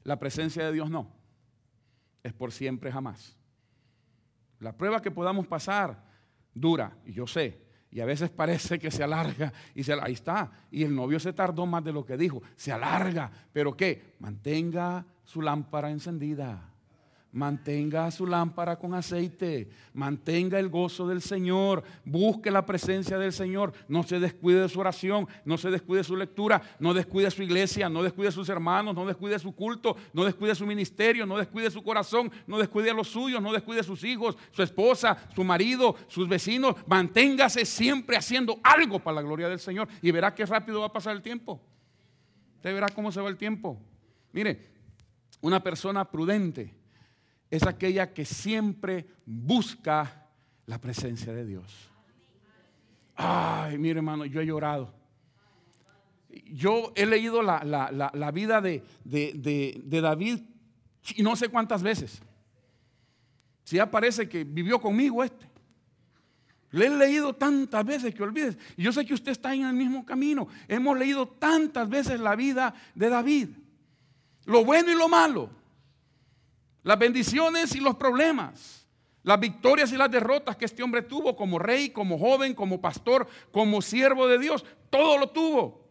la 0.04 0.18
presencia 0.18 0.64
de 0.64 0.72
Dios 0.72 0.90
no. 0.90 1.10
Es 2.22 2.32
por 2.32 2.52
siempre 2.52 2.92
jamás. 2.92 3.36
La 4.60 4.76
prueba 4.76 5.00
que 5.00 5.10
podamos 5.10 5.46
pasar 5.46 6.07
dura, 6.60 6.96
y 7.04 7.12
yo 7.12 7.26
sé, 7.26 7.60
y 7.90 8.00
a 8.00 8.04
veces 8.04 8.30
parece 8.30 8.78
que 8.78 8.90
se 8.90 9.02
alarga, 9.02 9.52
y 9.74 9.82
se, 9.82 9.92
ahí 9.94 10.12
está, 10.12 10.50
y 10.70 10.82
el 10.82 10.94
novio 10.94 11.18
se 11.18 11.32
tardó 11.32 11.66
más 11.66 11.82
de 11.84 11.92
lo 11.92 12.04
que 12.04 12.16
dijo, 12.16 12.42
se 12.56 12.72
alarga, 12.72 13.30
pero 13.52 13.76
¿qué? 13.76 14.16
Mantenga 14.20 15.04
su 15.24 15.42
lámpara 15.42 15.90
encendida. 15.90 16.72
Mantenga 17.30 18.10
su 18.10 18.26
lámpara 18.26 18.78
con 18.78 18.94
aceite, 18.94 19.68
mantenga 19.92 20.58
el 20.58 20.70
gozo 20.70 21.06
del 21.06 21.20
Señor, 21.20 21.84
busque 22.02 22.50
la 22.50 22.64
presencia 22.64 23.18
del 23.18 23.34
Señor, 23.34 23.74
no 23.86 24.02
se 24.02 24.18
descuide 24.18 24.62
de 24.62 24.68
su 24.70 24.80
oración, 24.80 25.28
no 25.44 25.58
se 25.58 25.70
descuide 25.70 25.98
de 25.98 26.04
su 26.04 26.16
lectura, 26.16 26.62
no 26.78 26.94
descuide 26.94 27.30
su 27.30 27.42
iglesia, 27.42 27.90
no 27.90 28.02
descuide 28.02 28.32
sus 28.32 28.48
hermanos, 28.48 28.94
no 28.94 29.04
descuide 29.04 29.38
su 29.38 29.54
culto, 29.54 29.94
no 30.14 30.24
descuide 30.24 30.54
su 30.54 30.64
ministerio, 30.64 31.26
no 31.26 31.36
descuide 31.36 31.70
su 31.70 31.82
corazón, 31.82 32.32
no 32.46 32.56
descuide 32.56 32.90
a 32.90 32.94
los 32.94 33.08
suyos, 33.08 33.42
no 33.42 33.52
descuide 33.52 33.80
a 33.80 33.84
sus 33.84 34.02
hijos, 34.04 34.38
su 34.50 34.62
esposa, 34.62 35.28
su 35.34 35.44
marido, 35.44 35.96
sus 36.08 36.26
vecinos. 36.26 36.76
Manténgase 36.86 37.66
siempre 37.66 38.16
haciendo 38.16 38.58
algo 38.62 39.00
para 39.00 39.16
la 39.16 39.22
gloria 39.22 39.50
del 39.50 39.60
Señor 39.60 39.86
y 40.00 40.10
verá 40.12 40.34
qué 40.34 40.46
rápido 40.46 40.80
va 40.80 40.86
a 40.86 40.92
pasar 40.94 41.14
el 41.14 41.20
tiempo. 41.20 41.60
Usted 42.56 42.72
verá 42.72 42.88
cómo 42.88 43.12
se 43.12 43.20
va 43.20 43.28
el 43.28 43.36
tiempo. 43.36 43.78
Mire, 44.32 44.66
una 45.42 45.62
persona 45.62 46.06
prudente 46.06 46.77
es 47.50 47.66
aquella 47.66 48.12
que 48.12 48.24
siempre 48.24 49.06
busca 49.24 50.26
la 50.66 50.80
presencia 50.80 51.32
de 51.32 51.46
Dios. 51.46 51.90
Ay, 53.16 53.78
mire 53.78 53.98
hermano, 53.98 54.24
yo 54.26 54.40
he 54.40 54.46
llorado. 54.46 54.94
Yo 56.52 56.92
he 56.94 57.06
leído 57.06 57.42
la, 57.42 58.30
vida 58.32 58.60
de, 58.60 58.84
de, 59.04 60.00
David 60.00 60.40
y 61.16 61.22
no 61.22 61.34
sé 61.36 61.48
cuántas 61.48 61.82
veces. 61.82 62.20
Si 63.64 63.76
ya 63.76 63.90
parece 63.90 64.28
que 64.28 64.44
vivió 64.44 64.80
conmigo 64.80 65.24
este. 65.24 65.46
Le 66.70 66.86
he 66.86 66.90
leído 66.90 67.34
tantas 67.34 67.84
veces 67.84 68.14
que 68.14 68.22
olvides. 68.22 68.58
Y 68.76 68.82
yo 68.82 68.92
sé 68.92 69.06
que 69.06 69.14
usted 69.14 69.32
está 69.32 69.54
en 69.54 69.64
el 69.64 69.72
mismo 69.72 70.04
camino. 70.04 70.48
Hemos 70.68 70.98
leído 70.98 71.26
tantas 71.26 71.88
veces 71.88 72.20
la 72.20 72.36
vida 72.36 72.74
de 72.94 73.08
David. 73.08 73.48
Lo 74.44 74.66
bueno 74.66 74.92
y 74.92 74.94
lo 74.94 75.08
malo 75.08 75.57
las 76.88 76.98
bendiciones 76.98 77.74
y 77.74 77.80
los 77.80 77.96
problemas, 77.96 78.88
las 79.22 79.38
victorias 79.38 79.92
y 79.92 79.96
las 79.98 80.10
derrotas 80.10 80.56
que 80.56 80.64
este 80.64 80.82
hombre 80.82 81.02
tuvo 81.02 81.36
como 81.36 81.58
rey, 81.58 81.90
como 81.90 82.18
joven, 82.18 82.54
como 82.54 82.80
pastor, 82.80 83.28
como 83.52 83.82
siervo 83.82 84.26
de 84.26 84.38
Dios, 84.38 84.64
todo 84.88 85.18
lo 85.18 85.28
tuvo. 85.28 85.86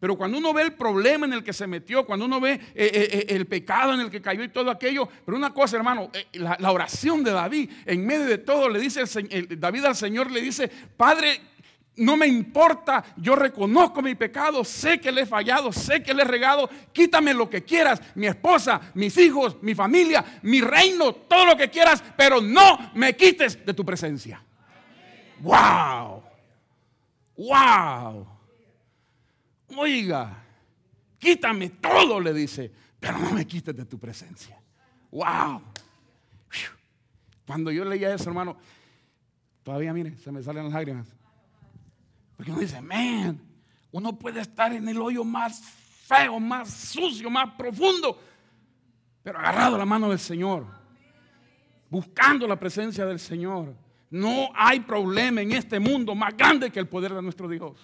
Pero 0.00 0.16
cuando 0.16 0.38
uno 0.38 0.54
ve 0.54 0.62
el 0.62 0.72
problema 0.72 1.26
en 1.26 1.34
el 1.34 1.44
que 1.44 1.52
se 1.52 1.66
metió, 1.66 2.06
cuando 2.06 2.24
uno 2.24 2.40
ve 2.40 2.52
eh, 2.52 2.60
eh, 2.74 2.90
eh, 3.12 3.26
el 3.28 3.46
pecado 3.46 3.92
en 3.92 4.00
el 4.00 4.10
que 4.10 4.22
cayó 4.22 4.42
y 4.42 4.48
todo 4.48 4.70
aquello, 4.70 5.06
pero 5.22 5.36
una 5.36 5.52
cosa, 5.52 5.76
hermano, 5.76 6.10
la, 6.32 6.72
oración 6.72 7.22
de 7.22 7.32
David, 7.32 7.70
en 7.84 8.06
medio 8.06 8.24
de 8.24 8.38
todo, 8.38 8.70
le 8.70 8.80
dice 8.80 9.02
David 9.58 9.84
al 9.84 9.96
Señor, 9.96 10.30
le 10.30 10.40
dice, 10.40 10.66
Padre, 10.96 11.42
no 11.96 12.16
me 12.16 12.26
importa, 12.26 13.04
yo 13.16 13.36
reconozco 13.36 14.00
mi 14.00 14.14
pecado, 14.14 14.64
sé 14.64 14.98
que 15.00 15.12
le 15.12 15.22
he 15.22 15.26
fallado, 15.26 15.72
sé 15.72 16.02
que 16.02 16.14
le 16.14 16.22
he 16.22 16.26
regado, 16.26 16.68
quítame 16.92 17.34
lo 17.34 17.50
que 17.50 17.62
quieras, 17.62 18.00
mi 18.14 18.26
esposa, 18.26 18.80
mis 18.94 19.16
hijos, 19.18 19.58
mi 19.62 19.74
familia, 19.74 20.24
mi 20.42 20.60
reino, 20.60 21.12
todo 21.12 21.46
lo 21.46 21.56
que 21.56 21.68
quieras, 21.68 22.02
pero 22.16 22.40
no 22.40 22.92
me 22.94 23.14
quites 23.14 23.64
de 23.64 23.74
tu 23.74 23.84
presencia. 23.84 24.42
¡Wow! 25.40 26.22
¡Wow! 27.36 28.26
Oiga, 29.76 30.44
quítame 31.18 31.70
todo, 31.70 32.20
le 32.20 32.32
dice, 32.32 32.70
pero 32.98 33.18
no 33.18 33.32
me 33.32 33.46
quites 33.46 33.76
de 33.76 33.84
tu 33.84 33.98
presencia. 33.98 34.58
¡Wow! 35.10 35.62
Cuando 37.46 37.70
yo 37.70 37.84
leía 37.84 38.14
eso, 38.14 38.30
hermano, 38.30 38.56
todavía, 39.62 39.92
mire, 39.92 40.16
se 40.16 40.32
me 40.32 40.42
salen 40.42 40.64
las 40.64 40.72
lágrimas. 40.72 41.21
Porque 42.42 42.50
uno 42.50 42.60
dice, 42.60 42.80
man, 42.80 43.40
uno 43.92 44.18
puede 44.18 44.40
estar 44.40 44.72
en 44.72 44.88
el 44.88 45.00
hoyo 45.00 45.22
más 45.22 45.60
feo, 45.60 46.40
más 46.40 46.68
sucio, 46.68 47.30
más 47.30 47.54
profundo, 47.54 48.20
pero 49.22 49.38
agarrado 49.38 49.76
a 49.76 49.78
la 49.78 49.84
mano 49.84 50.08
del 50.08 50.18
Señor, 50.18 50.66
buscando 51.88 52.48
la 52.48 52.58
presencia 52.58 53.06
del 53.06 53.20
Señor. 53.20 53.76
No 54.10 54.50
hay 54.56 54.80
problema 54.80 55.40
en 55.40 55.52
este 55.52 55.78
mundo 55.78 56.16
más 56.16 56.36
grande 56.36 56.72
que 56.72 56.80
el 56.80 56.88
poder 56.88 57.14
de 57.14 57.22
nuestro 57.22 57.46
Dios, 57.46 57.78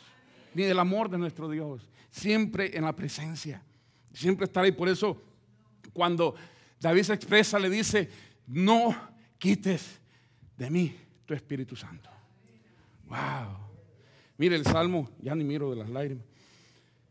ni 0.55 0.65
del 0.65 0.81
amor 0.81 1.09
de 1.09 1.19
nuestro 1.19 1.49
Dios. 1.49 1.89
Siempre 2.11 2.77
en 2.77 2.83
la 2.83 2.97
presencia, 2.97 3.63
siempre 4.13 4.47
estar 4.47 4.65
ahí. 4.65 4.73
Por 4.73 4.89
eso, 4.89 5.23
cuando 5.93 6.35
David 6.81 7.05
se 7.05 7.15
expresa, 7.15 7.61
le 7.61 7.71
dice, 7.71 8.11
no 8.49 8.93
quites 9.39 10.01
de 10.57 10.69
mí 10.69 10.97
tu 11.25 11.33
Espíritu 11.33 11.77
Santo. 11.77 12.11
Wow. 13.07 13.68
Mire 14.39 14.57
el 14.57 14.65
Salmo, 14.65 15.11
ya 15.21 15.35
ni 15.35 15.45
miro 15.45 15.71
de 15.71 15.77
las 15.77 15.91
lágrimas. 15.91 16.25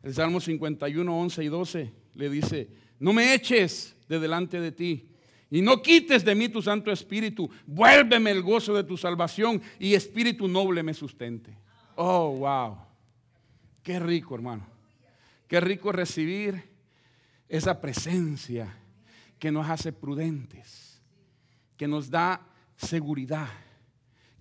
El 0.01 0.13
Salmo 0.13 0.39
51, 0.39 1.19
11 1.19 1.43
y 1.43 1.47
12 1.47 1.93
le 2.15 2.29
dice, 2.29 2.69
no 2.99 3.13
me 3.13 3.33
eches 3.33 3.95
de 4.07 4.19
delante 4.19 4.59
de 4.59 4.71
ti 4.71 5.09
y 5.49 5.61
no 5.61 5.81
quites 5.81 6.25
de 6.25 6.35
mí 6.35 6.49
tu 6.49 6.61
Santo 6.61 6.91
Espíritu. 6.91 7.49
Vuélveme 7.65 8.31
el 8.31 8.41
gozo 8.41 8.73
de 8.73 8.83
tu 8.83 8.97
salvación 8.97 9.61
y 9.77 9.93
Espíritu 9.93 10.47
noble 10.47 10.83
me 10.83 10.93
sustente. 10.93 11.57
Oh, 11.95 12.37
wow. 12.37 12.77
Qué 13.83 13.99
rico, 13.99 14.35
hermano. 14.35 14.65
Qué 15.47 15.59
rico 15.59 15.91
recibir 15.91 16.69
esa 17.47 17.79
presencia 17.79 18.77
que 19.39 19.51
nos 19.51 19.69
hace 19.69 19.93
prudentes, 19.93 21.01
que 21.77 21.87
nos 21.87 22.09
da 22.09 22.41
seguridad, 22.75 23.49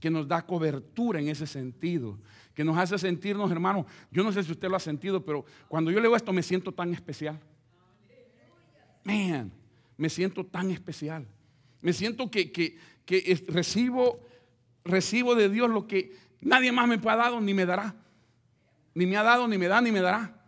que 0.00 0.10
nos 0.10 0.28
da 0.28 0.44
cobertura 0.44 1.20
en 1.20 1.28
ese 1.28 1.46
sentido, 1.46 2.18
que 2.54 2.64
nos 2.64 2.76
hace 2.76 2.98
sentirnos, 2.98 3.50
hermano. 3.50 3.86
Yo 4.10 4.22
no 4.22 4.32
sé 4.32 4.42
si 4.42 4.52
usted 4.52 4.68
lo 4.68 4.76
ha 4.76 4.80
sentido, 4.80 5.24
pero 5.24 5.44
cuando 5.68 5.90
yo 5.90 6.00
leo 6.00 6.14
esto 6.14 6.32
me 6.32 6.42
siento 6.42 6.72
tan 6.72 6.92
especial. 6.92 7.38
Man 9.04 9.52
me 9.96 10.10
siento 10.10 10.44
tan 10.44 10.70
especial. 10.70 11.26
Me 11.80 11.92
siento 11.92 12.30
que, 12.30 12.78
recibo, 13.48 14.20
recibo 14.84 15.34
de 15.34 15.48
Dios 15.48 15.70
lo 15.70 15.86
que 15.86 16.16
nadie 16.40 16.72
más 16.72 16.88
me 16.88 17.00
ha 17.02 17.16
dado 17.16 17.40
ni 17.40 17.54
me 17.54 17.66
dará. 17.66 17.94
Ni 18.94 19.06
me 19.06 19.16
ha 19.16 19.22
dado, 19.22 19.46
ni 19.46 19.58
me 19.58 19.68
da, 19.68 19.80
ni 19.80 19.92
me 19.92 20.00
dará. 20.00 20.42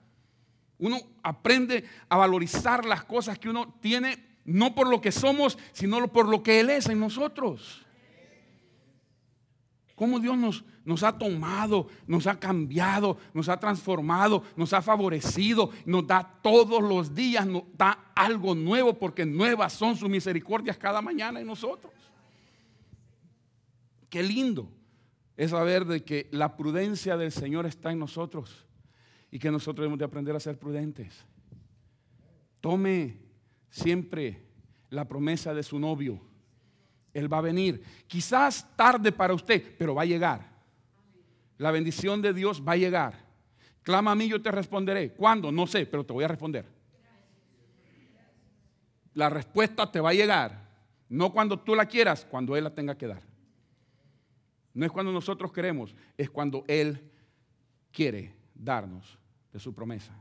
Uno 0.79 0.99
aprende 1.23 1.85
a 2.09 2.17
valorizar 2.17 2.85
las 2.85 3.05
cosas 3.05 3.39
que 3.39 3.49
uno 3.49 3.75
tiene, 3.81 4.39
no 4.45 4.75
por 4.75 4.89
lo 4.89 5.01
que 5.01 5.13
somos, 5.13 5.59
sino 5.73 6.07
por 6.09 6.29
lo 6.29 6.43
que 6.43 6.61
Él 6.61 6.71
es 6.71 6.89
en 6.89 7.01
nosotros. 7.01 7.85
Cómo 9.99 10.21
Dios 10.21 10.65
nos, 10.85 11.03
ha 11.03 11.19
tomado, 11.19 11.89
nos 12.07 12.29
ha 12.29 12.39
cambiado, 12.39 13.19
nos 13.35 13.49
ha 13.49 13.59
transformado, 13.59 14.45
nos 14.55 14.73
ha 14.73 14.81
favorecido, 14.81 15.71
nos 15.85 16.07
da 16.07 16.39
todos 16.41 16.81
los 16.81 17.17
días, 17.17 17.45
da 17.77 18.13
algo 18.15 18.55
nuevo 18.55 18.95
porque 18.95 19.27
nuevas 19.27 19.73
son 19.73 19.97
sus 19.97 20.09
misericordias 20.09 20.79
cada 20.79 21.03
mañana 21.03 21.41
en 21.41 21.49
nosotros. 21.49 21.93
Qué 24.09 24.23
lindo 24.23 24.71
es 25.37 25.51
saber 25.51 25.85
de 25.85 26.05
que 26.05 26.29
la 26.31 26.57
prudencia 26.57 27.17
del 27.17 27.33
Señor 27.33 27.67
está 27.67 27.91
en 27.91 27.99
nosotros 27.99 28.67
y 29.33 29.41
que 29.41 29.51
nosotros 29.51 29.83
debemos 29.83 29.99
de 29.99 30.05
aprender 30.05 30.37
a 30.37 30.41
ser 30.41 30.61
prudentes. 30.61 31.27
Tome 32.61 33.19
siempre 33.69 34.47
la 34.91 35.09
promesa 35.09 35.53
de 35.55 35.65
su 35.65 35.81
novio. 35.81 36.21
Él 37.13 37.33
va 37.33 37.39
a 37.39 37.43
venir. 37.43 37.83
Quizás 38.07 38.67
tarde 38.77 39.13
para 39.13 39.35
usted, 39.35 39.77
pero 39.79 39.95
va 39.95 40.03
a 40.03 40.07
llegar. 40.07 40.49
La 41.57 41.71
bendición 41.71 42.23
de 42.23 42.33
Dios 42.33 42.63
va 42.67 42.73
a 42.73 42.77
llegar. 42.77 43.27
Clama 43.83 44.13
a 44.13 44.15
mí, 44.15 44.29
yo 44.29 44.41
te 44.41 44.51
responderé. 44.51 45.13
¿Cuándo? 45.13 45.51
No 45.51 45.67
sé, 45.67 45.87
pero 45.87 46.05
te 46.05 46.13
voy 46.13 46.25
a 46.25 46.29
responder. 46.29 46.67
La 49.15 49.31
respuesta 49.31 49.91
te 49.91 50.01
va 50.01 50.11
a 50.11 50.15
llegar. 50.15 50.69
No 51.09 51.33
cuando 51.33 51.59
tú 51.59 51.75
la 51.75 51.87
quieras, 51.87 52.27
cuando 52.31 52.57
Él 52.57 52.65
la 52.65 52.75
tenga 52.75 52.97
que 52.97 53.07
dar. 53.07 53.23
No 54.75 54.87
es 54.87 54.93
cuando 54.93 55.11
nosotros 55.11 55.53
queremos, 55.53 55.95
es 56.17 56.31
cuando 56.31 56.65
Él 56.69 57.11
quiere 57.91 58.35
darnos 58.55 59.19
de 59.53 59.59
su 59.59 59.75
promesa. 59.75 60.15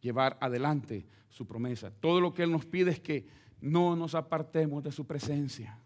Llevar 0.00 0.36
adelante 0.40 1.06
su 1.28 1.46
promesa. 1.46 1.90
Todo 1.90 2.20
lo 2.20 2.34
que 2.34 2.42
Él 2.42 2.50
nos 2.50 2.64
pide 2.64 2.90
es 2.90 3.00
que 3.00 3.28
no 3.64 3.96
nos 3.96 4.14
apartemos 4.14 4.84
de 4.84 4.92
su 4.92 5.06
presencia. 5.06 5.78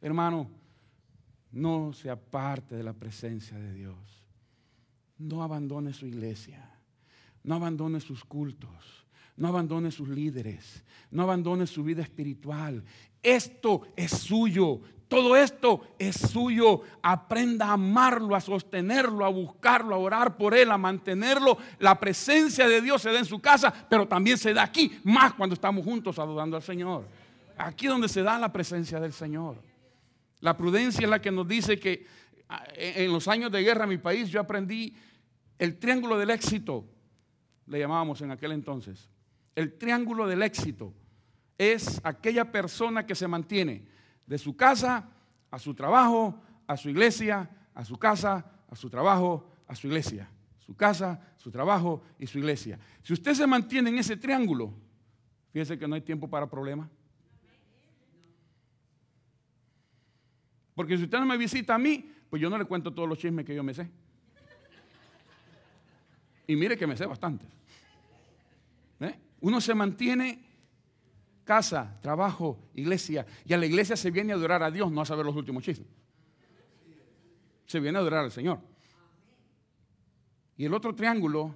Hermano, 0.00 0.48
no 1.52 1.92
se 1.92 2.08
aparte 2.08 2.76
de 2.76 2.82
la 2.82 2.94
presencia 2.94 3.58
de 3.58 3.74
Dios. 3.74 4.24
No 5.18 5.42
abandone 5.42 5.92
su 5.92 6.06
iglesia. 6.06 6.66
No 7.42 7.56
abandone 7.56 8.00
sus 8.00 8.24
cultos. 8.24 9.06
No 9.36 9.48
abandone 9.48 9.90
sus 9.90 10.08
líderes. 10.08 10.82
No 11.10 11.24
abandone 11.24 11.66
su 11.66 11.84
vida 11.84 12.00
espiritual. 12.00 12.82
Esto 13.24 13.88
es 13.96 14.12
suyo. 14.12 14.80
Todo 15.08 15.34
esto 15.36 15.80
es 15.98 16.16
suyo. 16.16 16.82
Aprenda 17.02 17.68
a 17.68 17.72
amarlo, 17.72 18.36
a 18.36 18.40
sostenerlo, 18.40 19.24
a 19.24 19.30
buscarlo, 19.30 19.94
a 19.94 19.98
orar 19.98 20.36
por 20.36 20.54
él, 20.54 20.70
a 20.70 20.78
mantenerlo. 20.78 21.56
La 21.78 21.98
presencia 21.98 22.68
de 22.68 22.80
Dios 22.80 23.00
se 23.02 23.10
da 23.10 23.18
en 23.18 23.24
su 23.24 23.40
casa, 23.40 23.72
pero 23.88 24.06
también 24.06 24.36
se 24.36 24.52
da 24.52 24.62
aquí, 24.62 25.00
más 25.04 25.32
cuando 25.32 25.54
estamos 25.54 25.84
juntos 25.84 26.18
adorando 26.18 26.56
al 26.56 26.62
Señor. 26.62 27.08
Aquí 27.56 27.86
donde 27.86 28.08
se 28.08 28.22
da 28.22 28.38
la 28.38 28.52
presencia 28.52 29.00
del 29.00 29.12
Señor. 29.12 29.62
La 30.40 30.56
prudencia 30.56 31.04
es 31.04 31.08
la 31.08 31.22
que 31.22 31.30
nos 31.30 31.48
dice 31.48 31.78
que 31.78 32.06
ah, 32.48 32.64
en 32.76 33.10
los 33.10 33.26
años 33.28 33.50
de 33.50 33.62
guerra 33.62 33.84
en 33.84 33.90
mi 33.90 33.98
país 33.98 34.28
yo 34.28 34.40
aprendí 34.40 34.94
el 35.58 35.78
triángulo 35.78 36.18
del 36.18 36.30
éxito, 36.30 36.84
le 37.66 37.78
llamábamos 37.78 38.20
en 38.20 38.32
aquel 38.32 38.52
entonces. 38.52 39.08
El 39.54 39.78
triángulo 39.78 40.26
del 40.26 40.42
éxito 40.42 40.92
es 41.58 42.00
aquella 42.04 42.50
persona 42.50 43.06
que 43.06 43.14
se 43.14 43.28
mantiene 43.28 43.86
de 44.26 44.38
su 44.38 44.56
casa 44.56 45.08
a 45.50 45.58
su 45.58 45.74
trabajo, 45.74 46.40
a 46.66 46.76
su 46.76 46.88
iglesia, 46.90 47.48
a 47.74 47.84
su 47.84 47.98
casa, 47.98 48.44
a 48.68 48.76
su 48.76 48.90
trabajo, 48.90 49.50
a 49.68 49.74
su 49.74 49.86
iglesia. 49.86 50.28
Su 50.58 50.74
casa, 50.74 51.20
su 51.36 51.50
trabajo 51.50 52.02
y 52.18 52.26
su 52.26 52.38
iglesia. 52.38 52.78
Si 53.02 53.12
usted 53.12 53.34
se 53.34 53.46
mantiene 53.46 53.90
en 53.90 53.98
ese 53.98 54.16
triángulo, 54.16 54.72
fíjese 55.52 55.78
que 55.78 55.86
no 55.86 55.94
hay 55.94 56.00
tiempo 56.00 56.28
para 56.28 56.48
problemas. 56.48 56.88
Porque 60.74 60.96
si 60.96 61.04
usted 61.04 61.18
no 61.18 61.26
me 61.26 61.36
visita 61.36 61.74
a 61.74 61.78
mí, 61.78 62.10
pues 62.30 62.40
yo 62.40 62.48
no 62.48 62.56
le 62.56 62.64
cuento 62.64 62.92
todos 62.92 63.08
los 63.08 63.18
chismes 63.18 63.44
que 63.44 63.54
yo 63.54 63.62
me 63.62 63.74
sé. 63.74 63.90
Y 66.46 66.56
mire 66.56 66.76
que 66.76 66.86
me 66.86 66.96
sé 66.96 67.06
bastantes. 67.06 67.48
¿Eh? 69.00 69.14
Uno 69.40 69.60
se 69.60 69.74
mantiene 69.74 70.53
casa, 71.44 71.98
trabajo, 72.02 72.58
iglesia. 72.74 73.26
Y 73.44 73.52
a 73.52 73.58
la 73.58 73.66
iglesia 73.66 73.96
se 73.96 74.10
viene 74.10 74.32
a 74.32 74.36
adorar 74.36 74.62
a 74.62 74.70
Dios, 74.70 74.90
no 74.90 75.00
a 75.00 75.06
saber 75.06 75.24
los 75.24 75.36
últimos 75.36 75.62
chismes. 75.62 75.88
Se 77.66 77.80
viene 77.80 77.98
a 77.98 78.00
adorar 78.00 78.24
al 78.24 78.32
Señor. 78.32 78.58
Y 80.56 80.64
el 80.64 80.74
otro 80.74 80.94
triángulo 80.94 81.54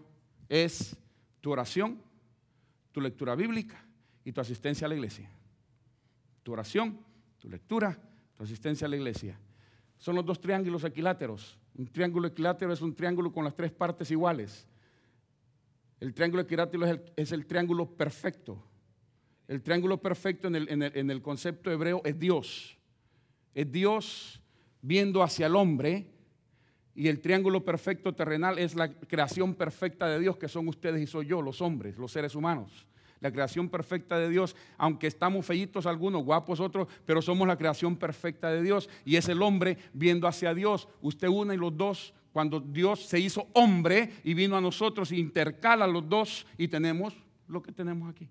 es 0.49 0.97
tu 1.41 1.51
oración, 1.51 2.01
tu 2.93 3.01
lectura 3.01 3.35
bíblica 3.35 3.85
y 4.25 4.33
tu 4.33 4.41
asistencia 4.41 4.87
a 4.87 4.89
la 4.89 4.95
iglesia. 4.95 5.31
Tu 6.43 6.53
oración, 6.53 6.99
tu 7.39 7.49
lectura 7.49 7.99
Resistencia 8.39 8.87
a 8.87 8.91
la 8.91 8.97
iglesia. 8.97 9.39
Son 9.97 10.15
los 10.15 10.25
dos 10.25 10.41
triángulos 10.41 10.85
equiláteros. 10.85 11.59
Un 11.77 11.89
triángulo 11.89 12.29
equilátero 12.29 12.73
es 12.73 12.81
un 12.81 12.95
triángulo 12.95 13.33
con 13.33 13.45
las 13.45 13.55
tres 13.55 13.73
partes 13.73 14.11
iguales. 14.11 14.67
El 15.99 16.15
triángulo 16.15 16.43
equilátero 16.43 17.03
es 17.17 17.33
el, 17.33 17.47
triángulo 17.47 17.87
perfecto. 17.97 18.63
El 19.49 19.63
triángulo 19.63 20.01
perfecto 20.01 20.47
en 20.47 20.55
el, 20.55 20.69
en 20.71 21.11
el 21.11 21.23
concepto 21.23 21.71
hebreo 21.71 22.01
es 22.05 22.19
Dios. 22.19 22.79
Es 23.55 23.73
Dios 23.73 24.41
viendo 24.81 25.23
hacia 25.23 25.47
el 25.47 25.57
hombre 25.57 26.07
y 26.95 27.09
el 27.09 27.21
triángulo 27.21 27.65
perfecto 27.65 28.15
terrenal 28.15 28.59
es 28.59 28.75
la 28.75 28.93
creación 28.93 29.55
perfecta 29.55 30.07
de 30.07 30.21
Dios, 30.21 30.37
que 30.37 30.49
son 30.49 30.69
ustedes 30.69 31.01
y 31.01 31.07
soy 31.07 31.27
yo, 31.27 31.43
los 31.43 31.61
hombres, 31.61 31.97
los 31.97 32.13
seres 32.13 32.35
humanos 32.35 32.89
la 33.21 33.33
creación 33.33 33.69
perfecta 33.69 34.19
de 34.19 34.29
Dios, 34.29 34.55
aunque 34.77 35.07
estamos 35.07 35.45
feitos 35.45 35.87
algunos, 35.87 36.25
guapos 36.25 36.61
otros, 36.61 36.89
pero 37.05 37.23
somos 37.23 37.47
la 37.49 37.57
creación 37.57 37.97
perfecta 37.97 38.51
de 38.51 38.63
Dios. 38.63 38.89
Y 39.05 39.17
es 39.17 39.29
el 39.29 39.43
hombre 39.43 39.79
viendo 39.93 40.27
hacia 40.27 40.55
Dios. 40.55 40.89
Usted 41.01 41.29
una 41.29 41.55
y 41.55 41.57
los 41.57 41.77
dos, 41.77 42.15
cuando 42.33 42.61
Dios 42.61 43.07
se 43.07 43.19
hizo 43.19 43.49
hombre 43.55 44.13
y 44.25 44.35
vino 44.35 44.57
a 44.57 44.61
nosotros, 44.61 45.13
intercala 45.13 45.87
los 45.87 46.09
dos 46.09 46.47
y 46.57 46.69
tenemos 46.69 47.17
lo 47.49 47.63
que 47.63 47.73
tenemos 47.73 48.09
aquí. 48.09 48.29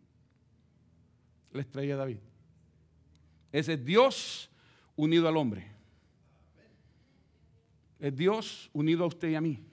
La 1.57 1.63
estrella 1.63 1.93
de 1.93 1.99
David. 1.99 2.17
Ese 3.51 3.73
es 3.73 3.83
Dios 3.83 4.51
unido 4.95 5.27
al 5.27 5.37
hombre. 5.37 5.67
Es 7.99 8.15
Dios 8.15 8.69
unido 8.73 9.03
a 9.03 9.07
usted 9.07 9.29
y 9.29 9.33
a 9.33 9.41
mí. 9.41 9.65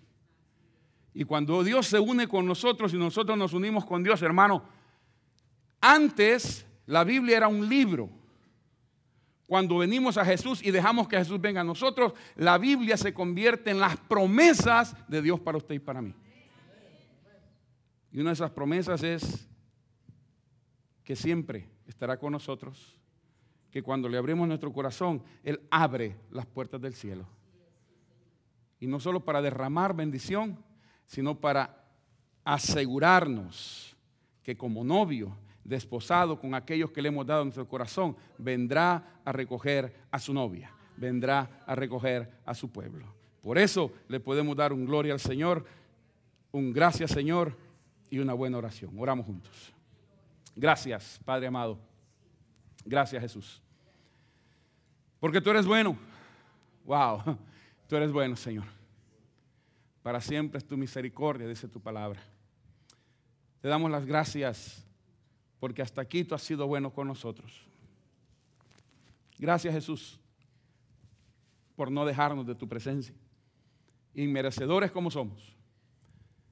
Y 1.12 1.24
cuando 1.24 1.62
Dios 1.62 1.86
se 1.86 2.00
une 2.00 2.26
con 2.26 2.46
nosotros 2.46 2.94
y 2.94 2.96
nosotros 2.96 3.36
nos 3.36 3.52
unimos 3.52 3.84
con 3.84 4.02
Dios, 4.02 4.22
hermano, 4.22 4.64
antes 5.78 6.64
la 6.86 7.04
Biblia 7.04 7.36
era 7.36 7.48
un 7.48 7.68
libro. 7.68 8.08
Cuando 9.46 9.76
venimos 9.76 10.16
a 10.16 10.24
Jesús 10.24 10.62
y 10.64 10.70
dejamos 10.70 11.06
que 11.06 11.18
Jesús 11.18 11.38
venga 11.38 11.60
a 11.60 11.64
nosotros, 11.64 12.14
la 12.36 12.56
Biblia 12.56 12.96
se 12.96 13.12
convierte 13.12 13.70
en 13.70 13.78
las 13.78 13.98
promesas 13.98 14.96
de 15.06 15.20
Dios 15.20 15.38
para 15.38 15.58
usted 15.58 15.74
y 15.74 15.80
para 15.80 16.00
mí. 16.00 16.14
Y 18.10 18.20
una 18.20 18.30
de 18.30 18.34
esas 18.34 18.52
promesas 18.52 19.02
es 19.02 19.46
que 21.04 21.14
siempre 21.14 21.73
estará 21.86 22.18
con 22.18 22.32
nosotros, 22.32 22.98
que 23.70 23.82
cuando 23.82 24.08
le 24.08 24.18
abrimos 24.18 24.46
nuestro 24.46 24.72
corazón, 24.72 25.22
Él 25.42 25.60
abre 25.70 26.16
las 26.30 26.46
puertas 26.46 26.80
del 26.80 26.94
cielo. 26.94 27.26
Y 28.80 28.86
no 28.86 29.00
solo 29.00 29.24
para 29.24 29.42
derramar 29.42 29.94
bendición, 29.94 30.58
sino 31.06 31.40
para 31.40 31.84
asegurarnos 32.44 33.96
que 34.42 34.56
como 34.56 34.84
novio, 34.84 35.36
desposado 35.64 36.38
con 36.38 36.54
aquellos 36.54 36.90
que 36.90 37.02
le 37.02 37.08
hemos 37.08 37.26
dado 37.26 37.44
nuestro 37.44 37.66
corazón, 37.66 38.16
vendrá 38.38 39.20
a 39.24 39.32
recoger 39.32 39.94
a 40.10 40.18
su 40.18 40.34
novia, 40.34 40.72
vendrá 40.96 41.64
a 41.66 41.74
recoger 41.74 42.30
a 42.44 42.54
su 42.54 42.70
pueblo. 42.70 43.06
Por 43.42 43.58
eso 43.58 43.92
le 44.08 44.20
podemos 44.20 44.56
dar 44.56 44.72
un 44.72 44.86
gloria 44.86 45.14
al 45.14 45.20
Señor, 45.20 45.64
un 46.52 46.72
gracias 46.72 47.10
Señor 47.10 47.56
y 48.10 48.18
una 48.18 48.34
buena 48.34 48.58
oración. 48.58 48.92
Oramos 48.98 49.26
juntos. 49.26 49.73
Gracias, 50.56 51.20
Padre 51.24 51.46
amado. 51.46 51.78
Gracias, 52.84 53.20
Jesús. 53.20 53.60
Porque 55.18 55.40
tú 55.40 55.50
eres 55.50 55.66
bueno. 55.66 55.96
Wow, 56.84 57.38
tú 57.88 57.96
eres 57.96 58.12
bueno, 58.12 58.36
Señor. 58.36 58.64
Para 60.02 60.20
siempre 60.20 60.58
es 60.58 60.66
tu 60.66 60.76
misericordia, 60.76 61.48
dice 61.48 61.66
tu 61.66 61.80
palabra. 61.80 62.20
Te 63.60 63.68
damos 63.68 63.90
las 63.90 64.04
gracias 64.04 64.84
porque 65.58 65.80
hasta 65.80 66.02
aquí 66.02 66.24
tú 66.24 66.34
has 66.34 66.42
sido 66.42 66.66
bueno 66.66 66.92
con 66.92 67.08
nosotros. 67.08 67.66
Gracias, 69.38 69.72
Jesús, 69.74 70.20
por 71.74 71.90
no 71.90 72.04
dejarnos 72.04 72.46
de 72.46 72.54
tu 72.54 72.68
presencia. 72.68 73.14
Inmerecedores 74.14 74.92
como 74.92 75.10
somos. 75.10 75.56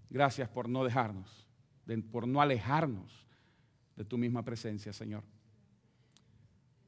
Gracias 0.09 0.49
por 0.49 0.69
no 0.69 0.83
dejarnos, 0.83 1.47
por 2.11 2.27
no 2.27 2.41
alejarnos 2.41 3.23
de 3.97 4.05
tu 4.05 4.17
misma 4.19 4.43
presencia, 4.45 4.93
Señor. 4.93 5.23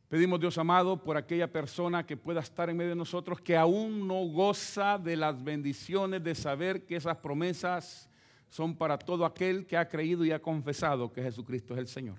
Pedimos, 0.09 0.39
Dios 0.39 0.57
amado, 0.59 1.03
por 1.03 1.17
aquella 1.17 1.51
persona 1.51 2.07
que 2.07 2.17
pueda 2.17 2.41
estar 2.41 2.71
en 2.71 2.77
medio 2.77 2.91
de 2.91 2.97
nosotros 2.97 3.41
que 3.41 3.57
aún 3.57 4.07
no 4.07 4.25
goza 4.27 4.99
de 4.99 5.17
las 5.17 5.43
bendiciones 5.43 6.23
de 6.23 6.35
saber 6.35 6.87
que 6.87 6.97
esas 6.97 7.17
promesas 7.17 8.09
son 8.49 8.77
para 8.77 8.97
todo 8.97 9.25
aquel 9.25 9.67
que 9.67 9.77
ha 9.77 9.89
creído 9.89 10.25
y 10.25 10.31
ha 10.31 10.41
confesado 10.41 11.13
que 11.13 11.23
Jesucristo 11.23 11.75
es 11.75 11.81
el 11.81 11.89
Señor. 11.89 12.19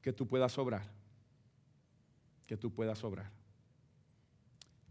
Que 0.00 0.12
tú 0.12 0.26
puedas 0.26 0.56
obrar. 0.56 0.90
Que 2.46 2.56
tú 2.56 2.72
puedas 2.72 3.04
obrar. 3.04 3.30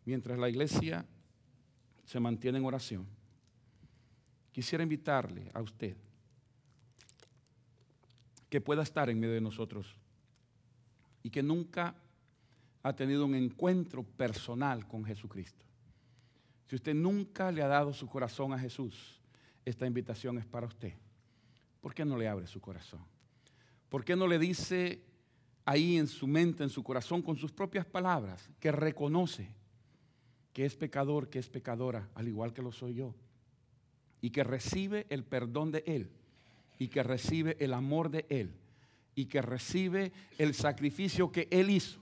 Mientras 0.05 0.37
la 0.37 0.49
iglesia 0.49 1.05
se 2.05 2.19
mantiene 2.19 2.59
en 2.59 2.65
oración, 2.65 3.07
quisiera 4.51 4.83
invitarle 4.83 5.49
a 5.53 5.61
usted 5.61 5.95
que 8.51 8.59
pueda 8.59 8.83
estar 8.83 9.09
en 9.09 9.17
medio 9.17 9.33
de 9.33 9.39
nosotros 9.39 9.95
y 11.23 11.29
que 11.29 11.41
nunca 11.41 11.95
ha 12.83 12.93
tenido 12.93 13.25
un 13.25 13.33
encuentro 13.33 14.03
personal 14.03 14.85
con 14.89 15.05
Jesucristo. 15.05 15.65
Si 16.67 16.75
usted 16.75 16.93
nunca 16.93 17.49
le 17.49 17.61
ha 17.61 17.67
dado 17.67 17.93
su 17.93 18.07
corazón 18.07 18.51
a 18.51 18.59
Jesús, 18.59 19.21
esta 19.63 19.87
invitación 19.87 20.37
es 20.37 20.45
para 20.45 20.67
usted. 20.67 20.93
¿Por 21.79 21.93
qué 21.93 22.03
no 22.03 22.17
le 22.17 22.27
abre 22.27 22.45
su 22.45 22.59
corazón? 22.59 22.99
¿Por 23.87 24.03
qué 24.03 24.17
no 24.17 24.27
le 24.27 24.37
dice 24.37 25.01
ahí 25.63 25.95
en 25.95 26.09
su 26.09 26.27
mente, 26.27 26.63
en 26.63 26.69
su 26.69 26.83
corazón, 26.83 27.21
con 27.21 27.37
sus 27.37 27.53
propias 27.53 27.85
palabras, 27.85 28.49
que 28.59 28.73
reconoce 28.73 29.47
que 30.51 30.65
es 30.65 30.75
pecador, 30.75 31.29
que 31.29 31.39
es 31.39 31.47
pecadora, 31.47 32.09
al 32.15 32.27
igual 32.27 32.51
que 32.51 32.61
lo 32.61 32.73
soy 32.73 32.95
yo, 32.95 33.15
y 34.19 34.31
que 34.31 34.43
recibe 34.43 35.07
el 35.09 35.23
perdón 35.23 35.71
de 35.71 35.85
Él? 35.87 36.11
Y 36.81 36.87
que 36.87 37.03
recibe 37.03 37.57
el 37.59 37.75
amor 37.75 38.09
de 38.09 38.25
Él 38.27 38.55
y 39.13 39.27
que 39.27 39.39
recibe 39.43 40.11
el 40.39 40.55
sacrificio 40.55 41.31
que 41.31 41.47
Él 41.51 41.69
hizo 41.69 42.01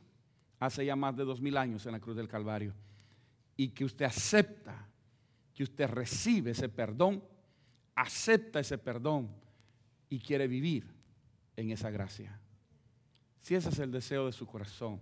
hace 0.58 0.86
ya 0.86 0.96
más 0.96 1.18
de 1.18 1.26
dos 1.26 1.42
mil 1.42 1.58
años 1.58 1.86
en 1.86 1.92
la 1.92 2.00
cruz 2.00 2.16
del 2.16 2.30
Calvario 2.30 2.74
y 3.58 3.72
que 3.72 3.84
usted 3.84 4.06
acepta, 4.06 4.88
que 5.54 5.64
usted 5.64 5.86
recibe 5.86 6.52
ese 6.52 6.70
perdón, 6.70 7.22
acepta 7.94 8.62
ese 8.62 8.78
perdón 8.78 9.30
y 10.10 10.18
quiere 10.18 10.48
vivir 10.48 10.88
en 11.58 11.72
esa 11.72 11.90
gracia. 11.90 12.40
Si 13.42 13.56
ese 13.56 13.68
es 13.68 13.80
el 13.80 13.92
deseo 13.92 14.28
de 14.28 14.32
su 14.32 14.48
corazón, 14.48 15.02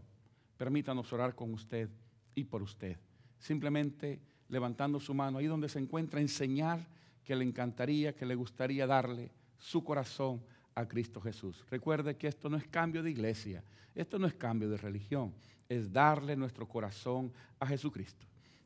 permítanos 0.58 1.14
orar 1.14 1.36
con 1.36 1.54
usted 1.54 1.88
y 2.34 2.46
por 2.46 2.64
usted. 2.64 2.98
Simplemente 3.38 4.20
levantando 4.50 5.00
su 5.00 5.14
mano 5.14 5.38
ahí 5.38 5.46
donde 5.46 5.70
se 5.70 5.78
encuentra, 5.78 6.20
enseñar 6.20 6.80
que 7.24 7.36
le 7.36 7.44
encantaría, 7.44 8.16
que 8.16 8.26
le 8.26 8.34
gustaría 8.34 8.88
darle 8.88 9.37
su 9.58 9.84
corazón 9.84 10.42
a 10.76 10.88
Cristo 10.88 11.20
Jesús. 11.20 11.66
Recuerde 11.70 12.16
que 12.16 12.28
esto 12.28 12.50
no 12.50 12.58
es 12.58 12.68
cambio 12.68 13.02
de 13.02 13.10
iglesia, 13.10 13.64
esto 13.96 14.20
no 14.20 14.28
es 14.28 14.34
cambio 14.34 14.70
de 14.70 14.78
religión, 14.78 15.34
es 15.68 15.92
darle 15.92 16.36
nuestro 16.36 16.68
corazón 16.68 17.34
a 17.60 17.66
Jesucristo, 17.66 18.26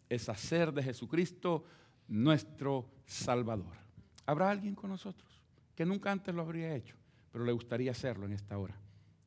es 0.09 0.27
hacer 0.27 0.73
de 0.73 0.83
Jesucristo 0.83 1.63
nuestro 2.07 2.85
Salvador. 3.05 3.77
¿Habrá 4.25 4.49
alguien 4.49 4.75
con 4.75 4.89
nosotros 4.89 5.29
que 5.75 5.85
nunca 5.85 6.11
antes 6.11 6.35
lo 6.35 6.41
habría 6.41 6.75
hecho, 6.75 6.95
pero 7.31 7.45
le 7.45 7.53
gustaría 7.53 7.91
hacerlo 7.91 8.25
en 8.25 8.33
esta 8.33 8.57
hora? 8.57 8.75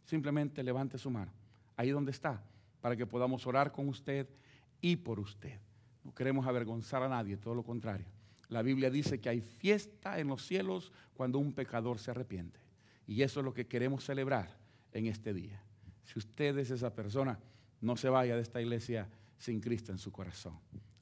Simplemente 0.05 0.63
levante 0.63 0.99
su 0.99 1.11
mano, 1.11 1.33
ahí 1.77 1.91
donde 1.91 2.11
está, 2.11 2.43
para 2.83 2.97
que 2.97 3.07
podamos 3.07 3.47
orar 3.47 3.73
con 3.73 3.89
usted 3.89 4.29
y 4.83 4.97
por 4.97 5.19
usted. 5.19 5.59
No 6.05 6.15
queremos 6.15 6.47
avergonzar 6.47 7.03
a 7.03 7.09
nadie, 7.09 7.39
todo 7.39 7.55
lo 7.55 7.63
contrario. 7.63 8.07
La 8.55 8.63
Biblia 8.63 8.89
dice 8.89 9.21
que 9.21 9.29
hay 9.29 9.41
fiesta 9.41 10.21
en 10.21 10.29
los 10.29 10.47
cielos 10.47 10.93
cuando 11.15 11.41
un 11.41 11.53
pecador 11.53 11.99
se 11.99 12.13
arrepiente. 12.13 12.61
Y 13.05 13.23
eso 13.23 13.41
es 13.41 13.45
lo 13.45 13.53
que 13.53 13.67
queremos 13.67 14.05
celebrar 14.05 14.49
en 14.93 15.07
este 15.07 15.35
día. 15.35 15.61
Si 16.05 16.21
usted 16.21 16.57
es 16.59 16.71
esa 16.71 16.95
persona, 16.95 17.37
no 17.81 17.97
se 17.97 18.09
vaya 18.09 18.37
de 18.37 18.43
esta 18.43 18.63
iglesia 18.63 19.09
sin 19.39 19.61
Cristo 19.61 19.91
en 19.91 19.99
su 19.99 20.13
corazón. 20.13 20.57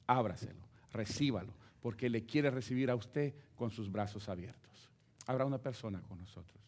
Ábraselo, 0.06 0.66
recíbalo, 0.94 1.52
porque 1.82 2.08
le 2.08 2.24
quiere 2.24 2.50
recibir 2.50 2.90
a 2.90 2.94
usted 2.94 3.34
con 3.54 3.70
sus 3.70 3.92
brazos 3.92 4.30
abiertos. 4.30 4.90
Habrá 5.26 5.44
una 5.44 5.58
persona 5.58 6.00
con 6.00 6.18
nosotros. 6.20 6.58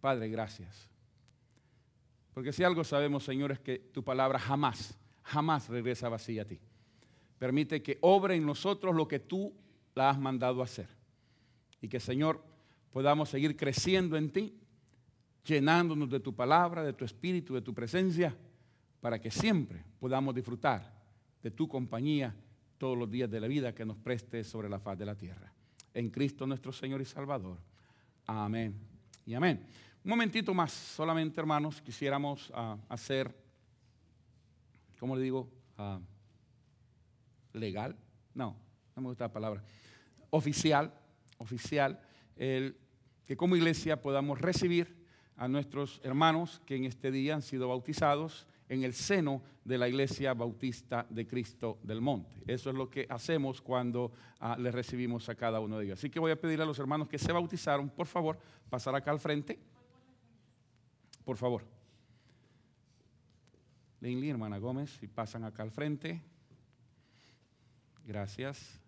Padre, 0.00 0.30
gracias. 0.30 0.88
Porque 2.34 2.52
si 2.52 2.64
algo 2.64 2.82
sabemos, 2.82 3.22
Señor, 3.22 3.52
es 3.52 3.60
que 3.60 3.78
tu 3.78 4.02
palabra 4.02 4.40
jamás, 4.40 4.98
jamás 5.22 5.68
regresa 5.68 6.08
vacía 6.08 6.42
a 6.42 6.44
ti. 6.44 6.58
Permite 7.42 7.82
que 7.82 7.98
obre 8.02 8.36
en 8.36 8.46
nosotros 8.46 8.94
lo 8.94 9.08
que 9.08 9.18
tú 9.18 9.52
la 9.96 10.10
has 10.10 10.16
mandado 10.16 10.62
hacer. 10.62 10.86
Y 11.80 11.88
que, 11.88 11.98
Señor, 11.98 12.40
podamos 12.92 13.30
seguir 13.30 13.56
creciendo 13.56 14.16
en 14.16 14.30
ti, 14.30 14.54
llenándonos 15.44 16.08
de 16.08 16.20
tu 16.20 16.36
palabra, 16.36 16.84
de 16.84 16.92
tu 16.92 17.04
espíritu, 17.04 17.54
de 17.54 17.60
tu 17.60 17.74
presencia, 17.74 18.32
para 19.00 19.20
que 19.20 19.32
siempre 19.32 19.84
podamos 19.98 20.36
disfrutar 20.36 20.88
de 21.42 21.50
tu 21.50 21.66
compañía 21.66 22.32
todos 22.78 22.96
los 22.96 23.10
días 23.10 23.28
de 23.28 23.40
la 23.40 23.48
vida 23.48 23.74
que 23.74 23.84
nos 23.84 23.96
preste 23.96 24.44
sobre 24.44 24.68
la 24.68 24.78
faz 24.78 24.96
de 24.96 25.06
la 25.06 25.16
tierra. 25.16 25.52
En 25.94 26.10
Cristo 26.10 26.46
nuestro 26.46 26.70
Señor 26.70 27.00
y 27.00 27.06
Salvador. 27.06 27.58
Amén 28.24 28.72
y 29.26 29.34
amén. 29.34 29.66
Un 30.04 30.10
momentito 30.10 30.54
más, 30.54 30.70
solamente 30.70 31.40
hermanos, 31.40 31.82
quisiéramos 31.82 32.52
ah, 32.54 32.76
hacer, 32.88 33.34
¿cómo 35.00 35.16
le 35.16 35.22
digo? 35.22 35.48
Uh, 35.76 36.11
legal, 37.52 37.96
no, 38.34 38.56
no 38.96 39.02
me 39.02 39.08
gusta 39.08 39.24
la 39.24 39.32
palabra, 39.32 39.62
oficial, 40.30 40.92
oficial, 41.38 42.00
el, 42.36 42.76
que 43.24 43.36
como 43.36 43.56
iglesia 43.56 44.00
podamos 44.00 44.40
recibir 44.40 45.02
a 45.36 45.48
nuestros 45.48 46.00
hermanos 46.04 46.60
que 46.66 46.76
en 46.76 46.84
este 46.84 47.10
día 47.10 47.34
han 47.34 47.42
sido 47.42 47.68
bautizados 47.68 48.46
en 48.68 48.84
el 48.84 48.94
seno 48.94 49.42
de 49.64 49.76
la 49.76 49.88
iglesia 49.88 50.34
bautista 50.34 51.06
de 51.10 51.26
Cristo 51.26 51.78
del 51.82 52.00
Monte. 52.00 52.42
Eso 52.46 52.70
es 52.70 52.76
lo 52.76 52.88
que 52.88 53.06
hacemos 53.08 53.60
cuando 53.60 54.12
ah, 54.40 54.56
les 54.58 54.74
recibimos 54.74 55.28
a 55.28 55.34
cada 55.34 55.60
uno 55.60 55.78
de 55.78 55.86
ellos. 55.86 55.98
Así 55.98 56.10
que 56.10 56.20
voy 56.20 56.30
a 56.30 56.40
pedir 56.40 56.60
a 56.62 56.64
los 56.64 56.78
hermanos 56.78 57.08
que 57.08 57.18
se 57.18 57.32
bautizaron, 57.32 57.90
por 57.90 58.06
favor, 58.06 58.38
pasar 58.70 58.94
acá 58.94 59.10
al 59.10 59.20
frente. 59.20 59.58
Por 61.24 61.36
favor. 61.36 61.64
Linley, 64.00 64.30
hermana 64.30 64.58
Gómez, 64.58 64.90
si 64.98 65.06
pasan 65.06 65.44
acá 65.44 65.62
al 65.62 65.70
frente. 65.70 66.22
Gracias. 68.06 68.81